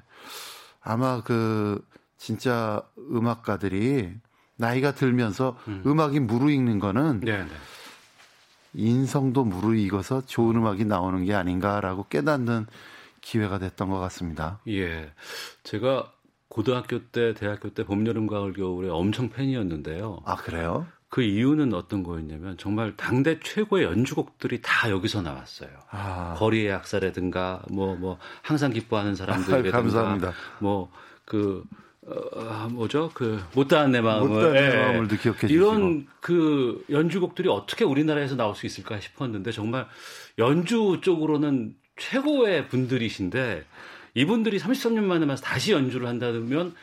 [0.80, 1.84] 아마 그
[2.18, 4.14] 진짜 음악가들이
[4.56, 6.00] 나이가 들면서 음.
[6.00, 7.50] 악이 무르익는 거는 네, 네.
[8.74, 12.68] 인성도 무르익어서 좋은 음악이 나오는 게 아닌가라고 깨닫는
[13.22, 14.60] 기회가 됐던 것 같습니다.
[14.68, 15.12] 예.
[15.64, 16.12] 제가
[16.50, 20.22] 고등학교 때, 대학교 때 봄, 여름, 가을, 겨울에 엄청 팬이었는데요.
[20.26, 20.88] 아, 그래요?
[21.10, 25.70] 그 이유는 어떤 거였냐면 정말 당대 최고의 연주곡들이 다 여기서 나왔어요.
[25.90, 26.36] 아.
[26.38, 30.34] 거리의 약사라든가 뭐뭐 뭐 항상 기뻐하는 사람들이라든가 아, 감사합니다.
[30.60, 31.64] 뭐그
[32.08, 33.12] 어, 뭐죠?
[33.14, 34.76] 그 못다한 내 마음을 못다한 내 예.
[34.76, 39.88] 마음을 기억해 이런 그 연주곡들이 어떻게 우리나라에서 나올 수 있을까 싶었는데 정말
[40.38, 43.66] 연주 쪽으로는 최고의 분들이신데
[44.14, 46.74] 이분들이 33년 만에 만서 다시 연주를 한다면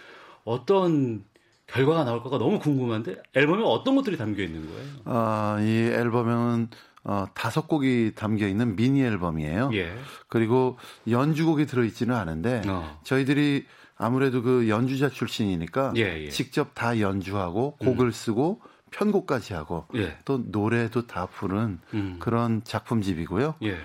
[0.44, 1.24] 어떤
[1.66, 4.88] 결과가 나올까가 너무 궁금한데 앨범에 어떤 것들이 담겨 있는 거예요?
[5.06, 6.68] 아, 이 앨범은
[7.04, 9.70] 어, 다섯 곡이 담겨 있는 미니 앨범이에요.
[9.74, 9.94] 예.
[10.28, 12.98] 그리고 연주곡이 들어 있지는 않은데 어.
[13.04, 13.66] 저희들이
[13.96, 16.30] 아무래도 그 연주자 출신이니까 예, 예.
[16.30, 18.10] 직접 다 연주하고 곡을 음.
[18.10, 20.16] 쓰고 편곡까지 하고 예.
[20.24, 22.16] 또 노래도 다 부른 음.
[22.20, 23.56] 그런 작품집이고요.
[23.62, 23.78] 예.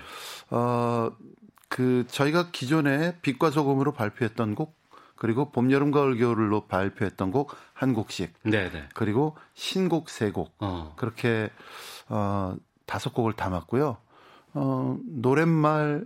[0.50, 1.10] 어,
[1.68, 4.78] 그 저희가 기존에 빛과 소금으로 발표했던 곡
[5.16, 8.34] 그리고 봄, 여름, 가을, 겨울로 발표했던 곡 한 곡씩.
[8.42, 8.70] 네네.
[8.70, 8.88] 네.
[8.92, 10.54] 그리고 신곡 세 곡.
[10.58, 10.92] 어.
[10.96, 11.48] 그렇게
[12.10, 12.54] 어
[12.84, 13.96] 다섯 곡을 담았고요.
[14.52, 16.04] 어 노랫말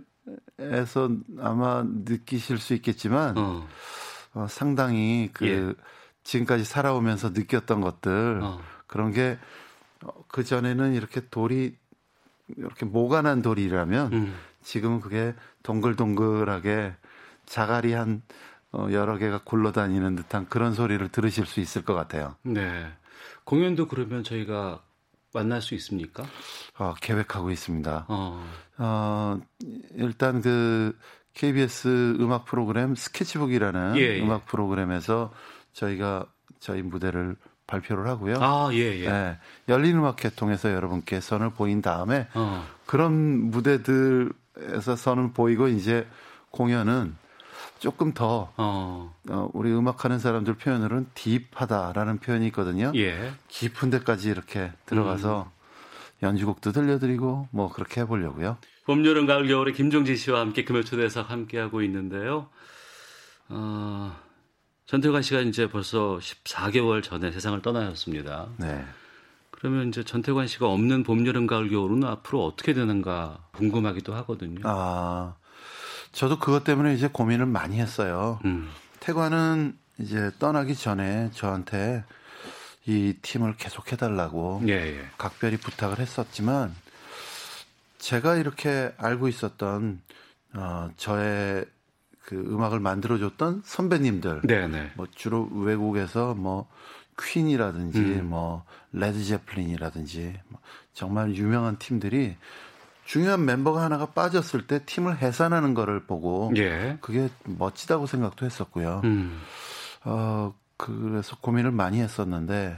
[0.57, 3.67] 에서 아마 느끼실 수 있겠지만 어.
[4.33, 5.73] 어, 상당히 그 예.
[6.23, 8.61] 지금까지 살아오면서 느꼈던 것들 어.
[8.87, 9.39] 그런 게그
[10.05, 11.75] 어, 전에는 이렇게 돌이
[12.55, 14.35] 이렇게 모가난 돌이라면 음.
[14.61, 16.95] 지금은 그게 동글동글하게
[17.45, 18.21] 자갈이 한
[18.71, 22.35] 어, 여러 개가 굴러다니는 듯한 그런 소리를 들으실 수 있을 것 같아요.
[22.43, 22.91] 네.
[23.43, 24.81] 공연도 그러면 저희가
[25.35, 26.23] 만날 수 있습니까?
[26.79, 28.05] 어, 계획하고 있습니다.
[28.07, 28.45] 어.
[28.77, 29.39] 어,
[29.93, 30.97] 일단 그
[31.33, 34.21] KBS 음악 프로그램 스케치북이라는 예, 예.
[34.21, 35.33] 음악 프로그램에서
[35.73, 36.25] 저희가
[36.59, 37.35] 저희 무대를
[37.67, 38.37] 발표를 하고요.
[38.39, 39.09] 아, 예, 예.
[39.09, 42.65] 네, 열린 음악회 통해서 여러분께 선을 보인 다음에 어.
[42.85, 46.07] 그런 무대들에서 선을 보이고 이제
[46.51, 47.17] 공연은
[47.79, 49.13] 조금 더 어.
[49.29, 52.91] 어, 우리 음악하는 사람들 표현으로는 딥하다라는 표현이 있거든요.
[52.95, 53.33] 예.
[53.47, 55.55] 깊은 데까지 이렇게 들어가서 음.
[56.23, 58.57] 연주곡도 들려드리고 뭐 그렇게 해보려고요.
[58.85, 62.47] 봄, 여름, 가을, 겨울에 김종진 씨와 함께 금요초대석 함께하고 있는데요.
[63.49, 64.15] 어,
[64.85, 68.49] 전태관 씨가 이제 벌써 14개월 전에 세상을 떠나셨습니다.
[68.57, 68.85] 네.
[69.51, 74.59] 그러면 이제 전태관 씨가 없는 봄, 여름, 가을, 겨울은 앞으로 어떻게 되는가 궁금하기도 하거든요.
[74.63, 75.35] 아,
[76.15, 78.39] 저도 그것 때문에 이제 고민을 많이 했어요.
[78.45, 78.69] 음.
[79.01, 82.05] 태관은 이제 떠나기 전에 저한테
[82.85, 85.05] 이 팀을 계속 해달라고 예, 예.
[85.17, 86.73] 각별히 부탁을 했었지만
[87.97, 90.01] 제가 이렇게 알고 있었던
[90.53, 91.65] 어, 저의
[92.21, 94.67] 그 음악을 만들어줬던 선배님들, 네네.
[94.67, 94.91] 네.
[94.95, 96.69] 뭐 주로 외국에서 뭐
[97.19, 98.29] 퀸이라든지 음.
[98.29, 98.63] 뭐
[98.93, 100.61] 레드 제플린이라든지 뭐
[100.93, 102.37] 정말 유명한 팀들이
[103.05, 106.97] 중요한 멤버가 하나가 빠졌을 때 팀을 해산하는 거를 보고 예.
[107.01, 109.01] 그게 멋지다고 생각도 했었고요.
[109.03, 109.39] 음.
[110.03, 112.77] 어 그래서 고민을 많이 했었는데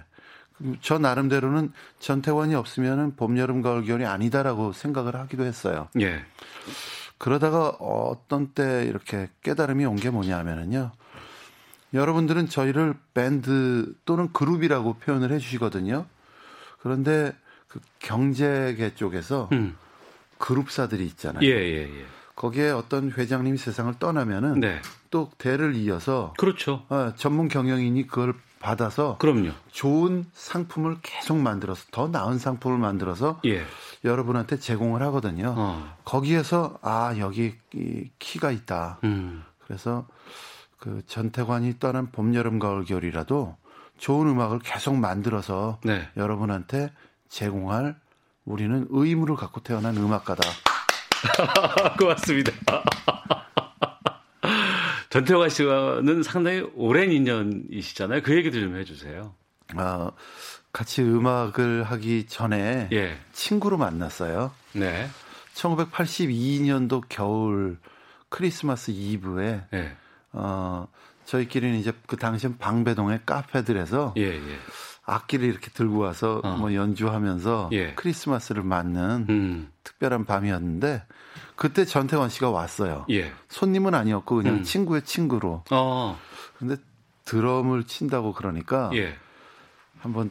[0.81, 5.87] 저 나름대로는 전태관이 없으면은 봄, 여름, 가을, 겨울이 아니다라고 생각을 하기도 했어요.
[5.99, 6.23] 예.
[7.17, 10.91] 그러다가 어떤 때 이렇게 깨달음이 온 게 뭐냐면은요.
[11.93, 16.05] 여러분들은 저희를 밴드 또는 그룹이라고 표현을 해 주시거든요.
[16.79, 17.33] 그런데
[17.67, 19.75] 그 경제계 쪽에서 음.
[20.37, 21.43] 그룹사들이 있잖아요.
[21.43, 22.05] 예, 예, 예.
[22.35, 24.79] 거기에 어떤 회장님이 세상을 떠나면은 네.
[25.09, 26.85] 또 대를 이어서 그렇죠.
[26.89, 29.51] 어, 전문 경영인이 그걸 받아서 그럼요.
[29.71, 33.63] 좋은 상품을 계속 만들어서 더 나은 상품을 만들어서 예.
[34.03, 35.53] 여러분한테 제공을 하거든요.
[35.57, 35.95] 어.
[36.05, 38.99] 거기에서 아 여기 이 키가 있다.
[39.03, 39.43] 음.
[39.65, 40.07] 그래서
[40.79, 43.55] 그 전태관이 떠난 봄, 여름, 가을, 겨울이라도
[43.97, 46.07] 좋은 음악을 계속 만들어서 네.
[46.15, 46.91] 여러분한테
[47.29, 47.95] 제공할
[48.47, 50.41] 우리는 의무를 갖고 태어난 음악가다.
[51.99, 52.53] 고맙습니다.
[55.09, 58.21] 전태관 씨와는 상당히 오랜 인연이시잖아요.
[58.21, 59.33] 그 얘기도 좀 해주세요.
[59.75, 60.11] 아,
[60.71, 63.17] 같이 음악을 하기 전에 예.
[63.33, 64.51] 친구로 만났어요.
[64.73, 65.09] 네.
[65.53, 67.77] 1982년도 겨울
[68.29, 69.97] 크리스마스 이브에 예.
[70.31, 70.87] 어,
[71.25, 74.59] 저희끼리는 이제 그 당시엔 방배동의 카페들에서 예, 예.
[75.07, 76.57] 악기를 이렇게 들고 와서 어.
[76.57, 77.93] 뭐 연주하면서 예.
[77.95, 79.71] 크리스마스를 맞는 음.
[79.83, 81.01] 특별한 밤이었는데
[81.55, 83.05] 그때 전태원 씨가 왔어요.
[83.09, 83.31] 예.
[83.47, 84.63] 손님은 아니었고 그냥 음.
[84.63, 85.63] 친구의 친구로.
[85.71, 86.19] 어.
[86.59, 86.75] 근데
[87.23, 89.15] 드럼을 친다고 그러니까 예.
[89.99, 90.29] 한번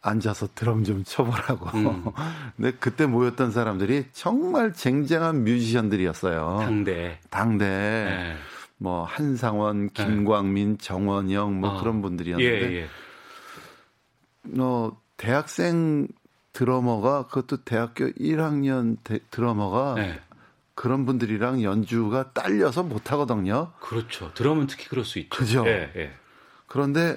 [0.00, 1.66] 앉아서 드럼 좀 쳐보라고.
[1.76, 2.04] 음.
[2.56, 6.58] 근데 그때 모였던 사람들이 정말 쟁쟁한 뮤지션들이었어요.
[6.60, 7.18] 당대.
[7.30, 7.64] 당대.
[7.66, 8.36] 네.
[8.76, 10.04] 뭐 한상원, 네.
[10.04, 11.80] 김광민, 정원영 뭐 어.
[11.80, 12.88] 그런 분들이었는데.
[14.58, 16.08] 어, 대학생
[16.52, 20.20] 드러머가 그것도 대학교 1학년 대, 드러머가 네.
[20.74, 23.72] 그런 분들이랑 연주가 딸려서 못 하거든요.
[23.80, 24.32] 그렇죠.
[24.34, 25.36] 드럼은 특히 그럴 수 있죠.
[25.36, 25.64] 그죠.
[25.66, 26.12] 예, 예.
[26.66, 27.16] 그런데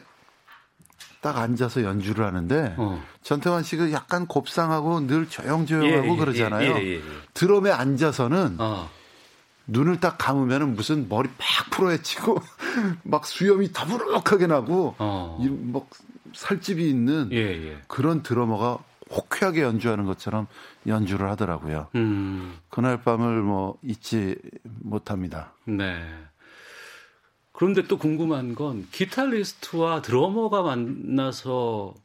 [1.22, 3.04] 딱 앉아서 연주를 하는데 어.
[3.24, 6.72] 전태환 씨가 약간 곱상하고 늘 조용조용하고 예, 예 그러잖아요.
[6.76, 7.02] 예, 예, 예,
[7.34, 8.90] 드럼에 앉아서는 어.
[9.68, 12.38] 눈을 딱 감으면은 무슨 머리 팍 풀어헤치고
[13.04, 15.46] 막 수염이 더부룩하게 나고 어.
[15.74, 15.88] 막
[16.38, 17.32] 살집이 있는
[17.88, 18.78] 그런 드러머가
[19.10, 20.46] 호쾌하게 연주하는 것처럼
[20.86, 21.88] 연주를 하더라고요.
[21.96, 22.56] 음.
[22.70, 25.54] 그날 밤을 뭐 잊지 못합니다.
[25.66, 26.00] 네.
[27.54, 31.96] 그런데 또 궁금한 건 기타리스트와 드러머가 만나서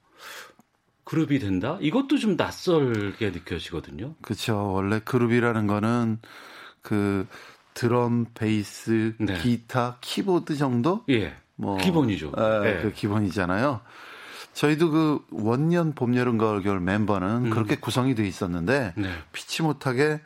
[1.05, 1.77] 그룹이 된다?
[1.83, 4.15] 이것도 좀 낯설게 느껴지거든요.
[4.23, 4.73] 그렇죠.
[4.73, 6.21] 원래 그룹이라는 거는
[6.81, 7.27] 그
[7.75, 9.39] 드럼, 베이스, 네.
[9.41, 11.05] 기타, 키보드 정도?
[11.11, 11.35] 예.
[11.57, 12.33] 뭐 기본이죠.
[12.39, 12.83] 에, 예.
[12.83, 13.83] 그 기본이잖아요.
[14.53, 17.51] 저희도 그 원년 봄 여름 가을 겨울 멤버는 음.
[17.51, 19.11] 그렇게 구성이 돼 있었는데 네.
[19.33, 20.21] 피치 못하게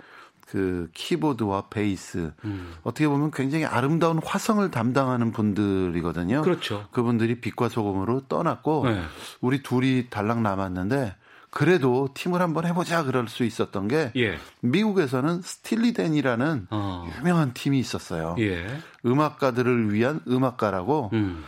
[0.47, 2.75] 그 키보드와 베이스 음.
[2.83, 6.43] 어떻게 보면 굉장히 아름다운 화성을 담당하는 분들이거든요.
[6.43, 6.87] 그렇죠.
[6.93, 9.03] 그분들이 빛과 소금으로 떠났고 네.
[9.41, 11.17] 우리 둘이 달랑 남았는데
[11.51, 14.39] 그래도 팀을 한번 해보자 그럴 수 있었던 게 예.
[14.61, 17.11] 미국에서는 스틸리 댄이라는 어.
[17.19, 18.37] 유명한 팀이 있었어요.
[18.39, 18.67] 예.
[19.05, 21.45] 음악가들을 위한 음악가라고 음.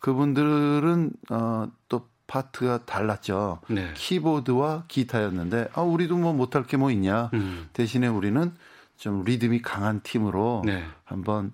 [0.00, 3.60] 그분들은 어, 또 파트가 달랐죠.
[3.68, 3.92] 네.
[3.94, 7.30] 키보드와 기타였는데 아 우리도 뭐 못할 게 뭐 있냐.
[7.34, 7.68] 음.
[7.72, 8.52] 대신에 우리는
[8.96, 10.84] 좀 리듬이 강한 팀으로 네.
[11.04, 11.52] 한번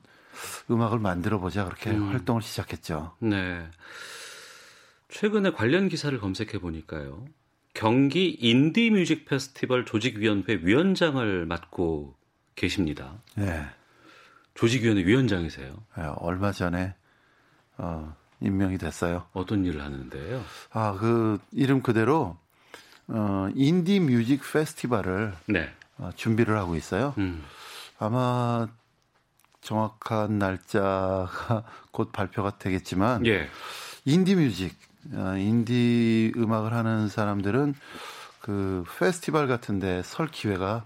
[0.70, 2.10] 음악을 만들어 보자 그렇게 음.
[2.10, 3.14] 활동을 시작했죠.
[3.18, 3.66] 네.
[5.08, 7.24] 최근에 관련 기사를 검색해 보니까요.
[7.74, 12.16] 경기 인디 뮤직 페스티벌 조직위원회 위원장을 맡고
[12.54, 13.20] 계십니다.
[13.36, 13.64] 네.
[14.54, 15.74] 조직위원회 위원장이세요?
[15.96, 16.94] 네, 얼마 전에
[17.78, 19.26] 어, 임명이 됐어요.
[19.32, 20.42] 어떤 일을 하는데요?
[20.72, 22.36] 아, 그 이름 그대로
[23.08, 25.70] 어, 인디 뮤직 페스티벌을 네.
[25.98, 27.14] 어, 준비를 하고 있어요.
[27.18, 27.42] 음.
[27.98, 28.68] 아마
[29.60, 33.48] 정확한 날짜가 곧 발표가 되겠지만 예.
[34.04, 34.74] 인디 뮤직,
[35.12, 37.74] 어, 인디 음악을 하는 사람들은
[38.40, 40.84] 그 페스티벌 같은데 설 기회가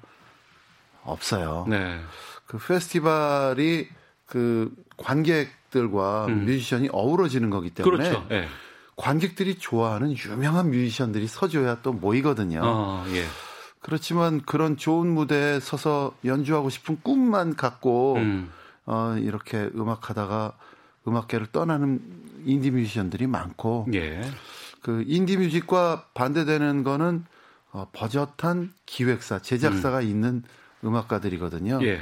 [1.05, 1.67] 없어요.
[1.69, 2.01] 네.
[2.47, 3.89] 그 페스티벌이
[4.27, 6.45] 그 관객 음악들과 음.
[6.45, 8.27] 뮤지션이 어우러지는 거기 때문에 그렇죠.
[8.31, 8.47] 예.
[8.97, 12.61] 관객들이 좋아하는 유명한 뮤지션들이 서줘야 또 모이거든요.
[12.63, 13.25] 어, 예.
[13.81, 18.51] 그렇지만 그런 좋은 무대에 서서 연주하고 싶은 꿈만 갖고 음.
[18.87, 20.57] 어, 이렇게 음악하다가
[21.07, 22.01] 음악계를 떠나는
[22.45, 24.23] 인디 뮤지션들이 많고 예.
[24.81, 27.25] 그 인디 뮤직과 반대되는 거는
[27.73, 30.03] 어, 버젓한 기획사, 제작사가 음.
[30.03, 30.43] 있는
[30.85, 31.81] 음악가들이거든요.
[31.83, 32.01] 예.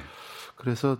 [0.57, 0.99] 그래서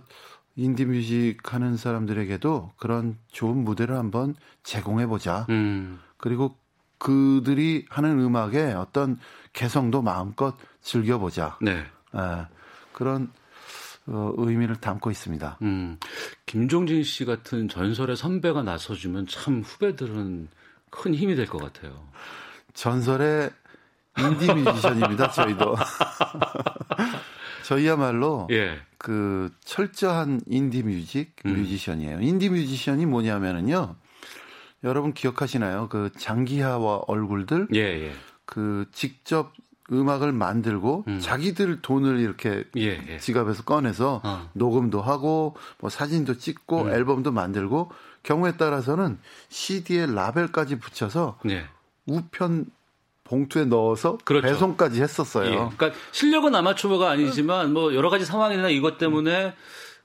[0.55, 5.45] 인디뮤직 하는 사람들에게도 그런 좋은 무대를 한번 제공해 보자.
[5.49, 5.99] 음.
[6.17, 6.55] 그리고
[6.99, 9.17] 그들이 하는 음악에 어떤
[9.51, 11.57] 개성도 마음껏 즐겨보자.
[11.61, 11.85] 네.
[12.11, 12.47] 아,
[12.93, 13.31] 그런
[14.05, 15.57] 어, 의미를 담고 있습니다.
[15.63, 15.97] 음.
[16.45, 20.49] 김종진 씨 같은 전설의 선배가 나서주면 참 후배들은
[20.89, 22.07] 큰 힘이 될 것 같아요.
[22.73, 23.49] 전설의
[24.19, 25.75] 인디 뮤지션입니다, 저희도.
[27.63, 28.79] 저희야말로 예.
[28.97, 31.55] 그 철저한 인디 뮤직 음.
[31.55, 32.21] 뮤지션이에요.
[32.21, 33.95] 인디 뮤지션이 뭐냐면은요.
[34.83, 35.87] 여러분 기억하시나요?
[35.89, 38.11] 그 장기하와 얼굴들 예, 예.
[38.45, 39.53] 그 직접
[39.91, 41.19] 음악을 만들고 음.
[41.19, 43.17] 자기들 돈을 이렇게 예, 예.
[43.17, 44.49] 지갑에서 꺼내서 어.
[44.53, 46.89] 녹음도 하고 뭐 사진도 찍고 음.
[46.91, 47.91] 앨범도 만들고
[48.23, 51.65] 경우에 따라서는 CD에 라벨까지 붙여서 네.
[52.05, 52.65] 우편
[53.33, 54.47] 봉투에 넣어서 그렇죠.
[54.47, 55.49] 배송까지 했었어요.
[55.49, 55.55] 예.
[55.55, 59.55] 그러니까 실력은 아마추어가 아니지만 뭐 여러 가지 상황이나 이것 때문에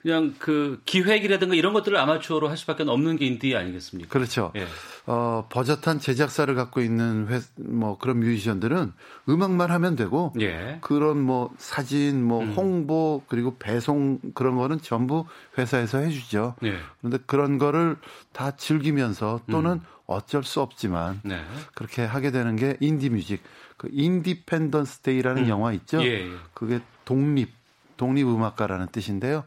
[0.01, 4.09] 그냥 그 기획이라든가 이런 것들을 아마추어로 할 수밖에 없는 게 인디 아니겠습니까?
[4.11, 4.53] 그렇죠.
[4.55, 4.67] 예.
[5.07, 8.93] 어, 버젓한 제작사를 갖고 있는 회, 뭐 그런 뮤지션들은
[9.29, 10.79] 음악만 하면 되고 예.
[10.83, 12.53] 그런 뭐 사진, 뭐 음.
[12.53, 15.27] 홍보 그리고 배송 그런 거는 전부
[15.59, 16.55] 회사에서 해주죠.
[16.63, 16.77] 예.
[17.01, 17.97] 그런데 그런 거를
[18.33, 19.81] 다 즐기면서 또는 음.
[20.07, 21.43] 어쩔 수 없지만 네.
[21.75, 23.43] 그렇게 하게 되는 게 인디 뮤직.
[23.77, 25.49] 그 Independence Day라는 음.
[25.49, 26.03] 영화 있죠.
[26.03, 26.31] 예, 예.
[26.55, 27.58] 그게 독립
[27.99, 29.45] 독립 음악가라는 뜻인데요.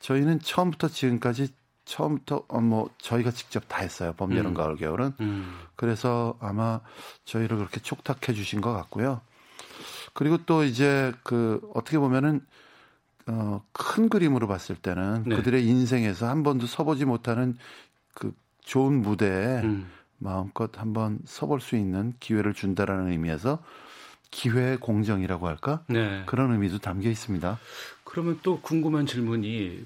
[0.00, 4.14] 저희는 처음부터 지금까지 처음부터 어, 뭐 저희가 직접 다 했어요.
[4.16, 4.54] 봄, 여름, 음.
[4.54, 5.12] 가을, 겨울은.
[5.20, 5.58] 음.
[5.76, 6.80] 그래서 아마
[7.24, 9.20] 저희를 그렇게 촉탁해 주신 것 같고요.
[10.14, 12.44] 그리고 또 이제 그 어떻게 보면은
[13.26, 15.36] 어, 큰 그림으로 봤을 때는 네.
[15.36, 17.56] 그들의 인생에서 한 번도 서보지 못하는
[18.14, 18.34] 그
[18.64, 19.88] 좋은 무대에 음.
[20.18, 23.58] 마음껏 한번 서볼 수 있는 기회를 준다라는 의미에서
[24.32, 25.84] 기회 공정이라고 할까?
[25.86, 26.24] 네.
[26.26, 27.60] 그런 의미도 담겨 있습니다.
[28.02, 29.84] 그러면 또 궁금한 질문이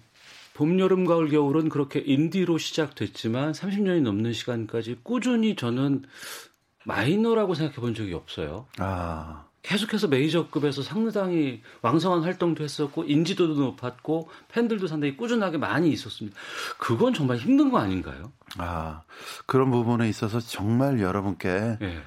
[0.55, 6.05] 봄, 여름, 가을, 겨울은 그렇게 인디로 시작됐지만 30년이 넘는 시간까지 꾸준히 저는
[6.85, 8.67] 마이너라고 생각해 본 적이 없어요.
[8.79, 9.45] 아.
[9.67, 16.39] 계속해서 메이저급에서 상당히 왕성한 활동도 했었고 인지도도 높았고 팬들도 상당히 꾸준하게 많이 있었습니다.
[16.79, 18.31] 그건 정말 힘든 거 아닌가요?
[18.59, 19.03] 아
[19.45, 21.99] 그런 부분에 있어서 정말 여러분께 네.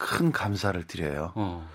[0.00, 1.32] 큰 감사를 드려요.
[1.34, 1.68] 어.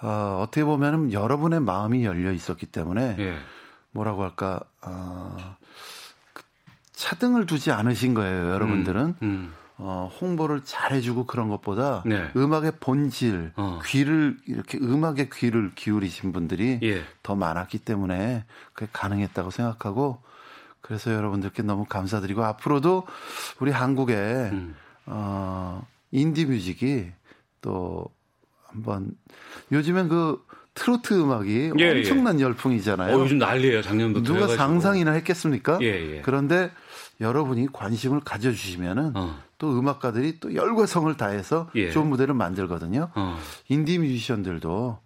[0.00, 3.36] 어, 어 떻게 보면은 여러분의 마음이 열려 있었기 때문에 네.
[3.90, 5.56] 뭐라고 할까 어,
[6.32, 6.44] 그
[6.92, 9.02] 차등을 두지 않으신 거예요, 여러분들은.
[9.02, 9.54] 음, 음.
[9.80, 12.30] 어, 홍보를 잘 해주고 그런 것보다 네.
[12.36, 13.80] 음악의 본질, 어.
[13.84, 17.02] 귀를 이렇게 음악의 귀를 기울이신 분들이 예.
[17.22, 20.20] 더 많았기 때문에 그게 가능했다고 생각하고
[20.80, 23.06] 그래서 여러분들께 너무 감사드리고 앞으로도
[23.60, 24.74] 우리 한국의 음.
[25.06, 27.12] 어, 인디 뮤직이
[27.60, 28.06] 또
[28.66, 29.12] 한번
[29.72, 30.44] 요즘엔 그
[30.74, 31.90] 트로트 음악이 예, 예.
[31.90, 32.44] 엄청난 예.
[32.44, 33.16] 열풍이잖아요.
[33.16, 33.82] 어, 요즘 난리예요.
[33.82, 34.56] 작년부터 누가 해가지고.
[34.56, 35.78] 상상이나 했겠습니까?
[35.82, 36.22] 예, 예.
[36.22, 36.70] 그런데
[37.20, 39.38] 여러분이 관심을 가져주시면은 어.
[39.58, 41.90] 또 음악가들이 또 열과 성을 다해서 예.
[41.90, 43.10] 좋은 무대를 만들거든요.
[43.14, 43.38] 어.
[43.68, 44.98] 인디 뮤지션들도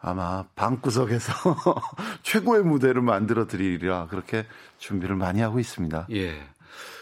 [0.00, 1.32] 아마 방구석에서
[2.22, 4.46] 최고의 무대를 만들어 드리리라 그렇게
[4.78, 6.06] 준비를 많이 하고 있습니다.
[6.12, 6.40] 예.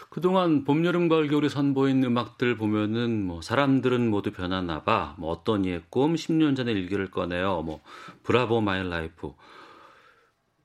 [0.09, 5.15] 그동안 봄, 여름, 가을, 겨울에 선보인 음악들 보면은 뭐 사람들은 모두 변하나 봐.
[5.17, 7.61] 뭐 어떤 이의 꿈, 10년 전의 일기를 꺼내요.
[7.63, 7.81] 뭐
[8.23, 9.33] Bravo My Life.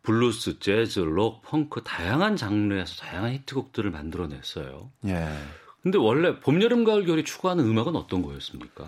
[0.03, 4.90] 블루스, 재즈, 록, 펑크 다양한 장르에서 다양한 히트곡들을 만들어냈어요.
[5.07, 5.28] 예.
[5.82, 8.86] 근데 원래 봄, 여름, 가을, 겨울이 추구하는 음악은 어떤 거였습니까?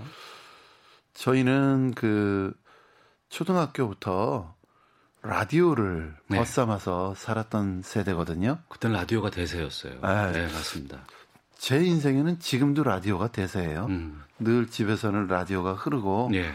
[1.15, 2.53] 저희는 그
[3.29, 4.54] 초등학교부터
[5.25, 6.39] 라디오를 네.
[6.39, 8.59] 벗삼아서 살았던 세대거든요.
[8.68, 9.99] 그때 라디오가 대세였어요.
[10.03, 11.07] 아, 네, 맞습니다.
[11.57, 13.87] 제 인생에는 지금도 라디오가 대세예요.
[13.89, 14.22] 음.
[14.39, 16.53] 늘 집에서는 라디오가 흐르고 네.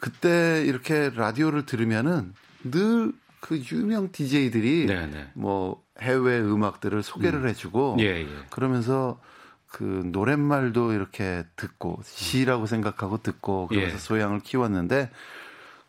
[0.00, 5.06] 그때 이렇게 라디오를 들으면은 늘 그 유명 DJ들이 네네.
[5.06, 5.30] 네.
[5.34, 7.48] 뭐 해외 음악들을 소개를 음.
[7.48, 8.28] 해주고 예, 예.
[8.50, 9.20] 그러면서
[9.66, 13.98] 그 노랫말도 이렇게 듣고 시라고 생각하고 듣고 그래서 예.
[13.98, 15.10] 소양을 키웠는데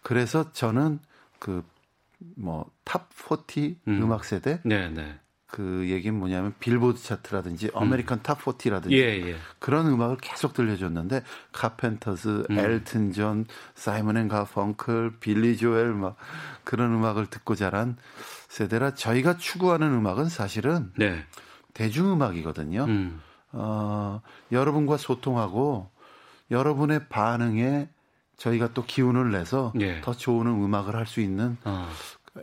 [0.03, 0.99] 그래서 저는
[1.39, 1.63] 그
[2.35, 4.11] 뭐 Top 40 음.
[4.11, 4.89] 악 세대 네네.
[4.89, 5.19] 네.
[5.51, 8.23] 그 얘기는 뭐냐면 빌보드 차트라든지 American 음.
[8.23, 9.35] Top 40라든지 예, 예.
[9.57, 12.59] 그런 음악을 계속 들려줬는데 카펜터스, 음.
[12.59, 16.17] 엘튼 존, 사이먼 앤 가펑클, 빌리 조엘 막
[16.63, 17.97] 그런 음악을 듣고 자란
[18.47, 21.25] 세대라 저희가 추구하는 음악은 사실은 네.
[21.73, 22.83] 대중음악이거든요.
[22.83, 23.19] 음.
[23.51, 25.89] 어, 여러분과 소통하고
[26.51, 27.89] 여러분의 반응에
[28.39, 30.01] 저희가 또 기운을 내서 예.
[30.01, 31.89] 더 좋은 음악을 할 수 있는 어.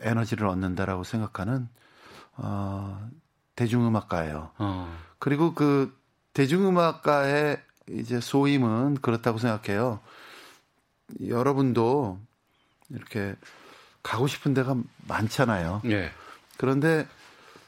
[0.00, 1.68] 에너지를 얻는다라고 생각하는
[2.36, 3.08] 어,
[3.54, 4.50] 대중음악가예요.
[4.58, 4.96] 어.
[5.18, 5.96] 그리고 그
[6.34, 10.00] 대중음악가의 이제 소임은 그렇다고 생각해요.
[11.26, 12.18] 여러분도
[12.90, 13.34] 이렇게
[14.02, 14.76] 가고 싶은 데가
[15.08, 15.82] 많잖아요.
[15.86, 16.10] 예.
[16.58, 17.06] 그런데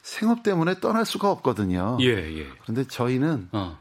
[0.03, 1.99] 생업 때문에 떠날 수가 없거든요.
[2.01, 2.47] 예, 예.
[2.63, 3.79] 그런데 저희는 어.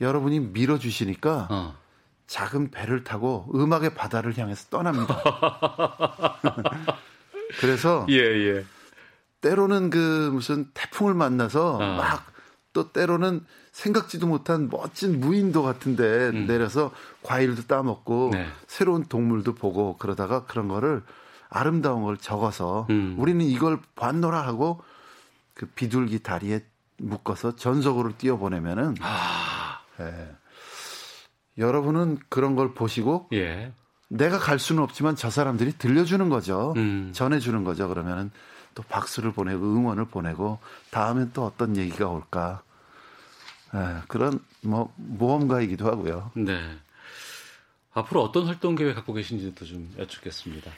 [0.00, 1.76] 여러분이 밀어주시니까 어.
[2.26, 5.20] 작은 배를 타고 음악의 바다를 향해서 떠납니다.
[7.60, 8.64] 그래서 예, 예.
[9.40, 11.78] 때로는 그 무슨 태풍을 만나서 어.
[11.78, 16.46] 막또 때로는 생각지도 못한 멋진 무인도 같은데 음.
[16.46, 18.46] 내려서 과일도 따먹고 네.
[18.66, 21.02] 새로운 동물도 보고 그러다가 그런 거를
[21.50, 23.16] 아름다운 걸 적어서 음.
[23.18, 24.82] 우리는 이걸 봤노라 하고
[25.52, 26.64] 그 비둘기 다리에
[26.98, 29.80] 묶어서 전속으로 띄워보내면은 아.
[30.00, 30.34] 예.
[31.58, 33.72] 여러분은 그런 걸 보시고 예.
[34.08, 36.74] 내가 갈 수는 없지만 저 사람들이 들려주는 거죠.
[36.76, 37.10] 음.
[37.12, 37.88] 전해주는 거죠.
[37.88, 38.30] 그러면은
[38.74, 40.58] 또 박수를 보내고 응원을 보내고
[40.90, 42.62] 다음엔 또 어떤 얘기가 올까
[43.72, 46.30] 네, 그런 뭐 모험가이기도 하고요.
[46.34, 46.78] 네.
[47.92, 50.70] 앞으로 어떤 활동 계획 갖고 계신지도 좀 여쭙겠습니다.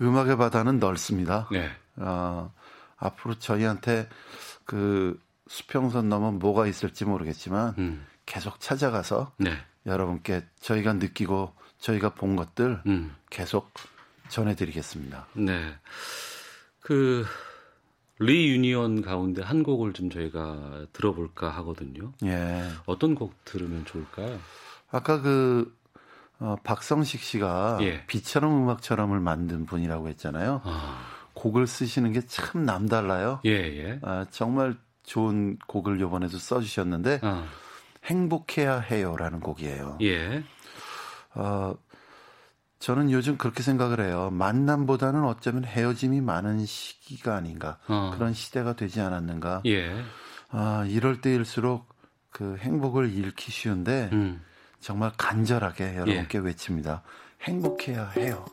[0.00, 1.48] 음악의 바다는 넓습니다.
[1.50, 1.70] 네.
[1.96, 2.52] 어,
[2.96, 4.08] 앞으로 저희한테
[4.64, 8.06] 그 수평선 넘어 뭐가 있을지 모르겠지만 음.
[8.26, 9.56] 계속 찾아가서 네.
[9.88, 13.14] 여러분께 저희가 느끼고 저희가 본 것들 음.
[13.30, 13.72] 계속
[14.28, 15.26] 전해드리겠습니다.
[15.34, 15.74] 네.
[16.80, 17.24] 그
[18.18, 22.12] 리유니언 가운데 한 곡을 좀 저희가 들어볼까 하거든요.
[22.24, 22.62] 예.
[22.86, 24.38] 어떤 곡 들으면 좋을까요?
[24.90, 25.72] 아까 그
[26.40, 28.04] 어, 박성식 씨가 예.
[28.06, 30.62] 비처럼 음악처럼을 만든 분이라고 했잖아요.
[30.64, 31.06] 아.
[31.34, 33.40] 곡을 쓰시는 게 참 남달라요.
[33.44, 34.00] 예, 예.
[34.02, 37.46] 아, 정말 좋은 곡을 요번에도 써주셨는데 아.
[38.08, 39.98] 행복해야 해요라는 곡이에요.
[40.02, 40.42] 예.
[41.34, 41.74] 어,
[42.78, 44.30] 저는 요즘 그렇게 생각을 해요.
[44.32, 47.78] 만남보다는 어쩌면 헤어짐이 많은 시기가 아닌가.
[47.88, 48.12] 어.
[48.14, 49.62] 그런 시대가 되지 않았는가.
[49.66, 50.02] 예.
[50.50, 51.88] 아, 이럴 때일수록
[52.30, 54.42] 그 행복을 잃기 쉬운데 음.
[54.80, 56.42] 정말 간절하게 여러분께 예.
[56.42, 57.02] 외칩니다.
[57.42, 58.44] 행복해야 해요.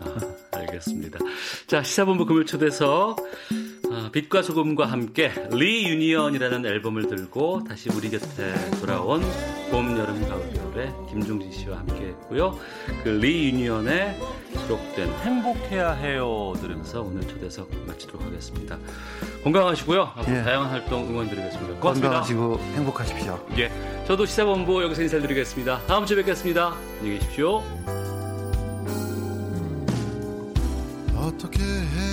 [0.00, 1.18] 아, 알겠습니다.
[1.66, 3.16] 자, 시사본부 금요 초대석
[3.90, 9.22] 어, 빛과 소금과 함께 Reunion이라는 앨범을 들고 다시 우리 곁에 돌아온
[9.70, 12.58] 봄, 여름, 가을, 겨울에 김종진 씨와 함께 했고요.
[13.04, 14.18] 그 Reunion에
[14.56, 18.78] 수록된 행복해야 해요 들으면서 오늘 초대석 마치도록 하겠습니다.
[19.44, 20.12] 건강하시고요.
[20.28, 20.42] 예.
[20.42, 21.80] 다양한 활동 응원드리겠습니다.
[21.80, 22.22] 고맙습니다.
[22.22, 23.46] 건강하시고 행복하십시오.
[23.58, 23.70] 예.
[24.06, 25.80] 저도 시사본부 여기서 인사드리겠습니다.
[25.86, 26.74] 다음 주에 뵙겠습니다.
[27.00, 27.62] 안녕히 계십시오.
[31.22, 32.11] 어떻게 해야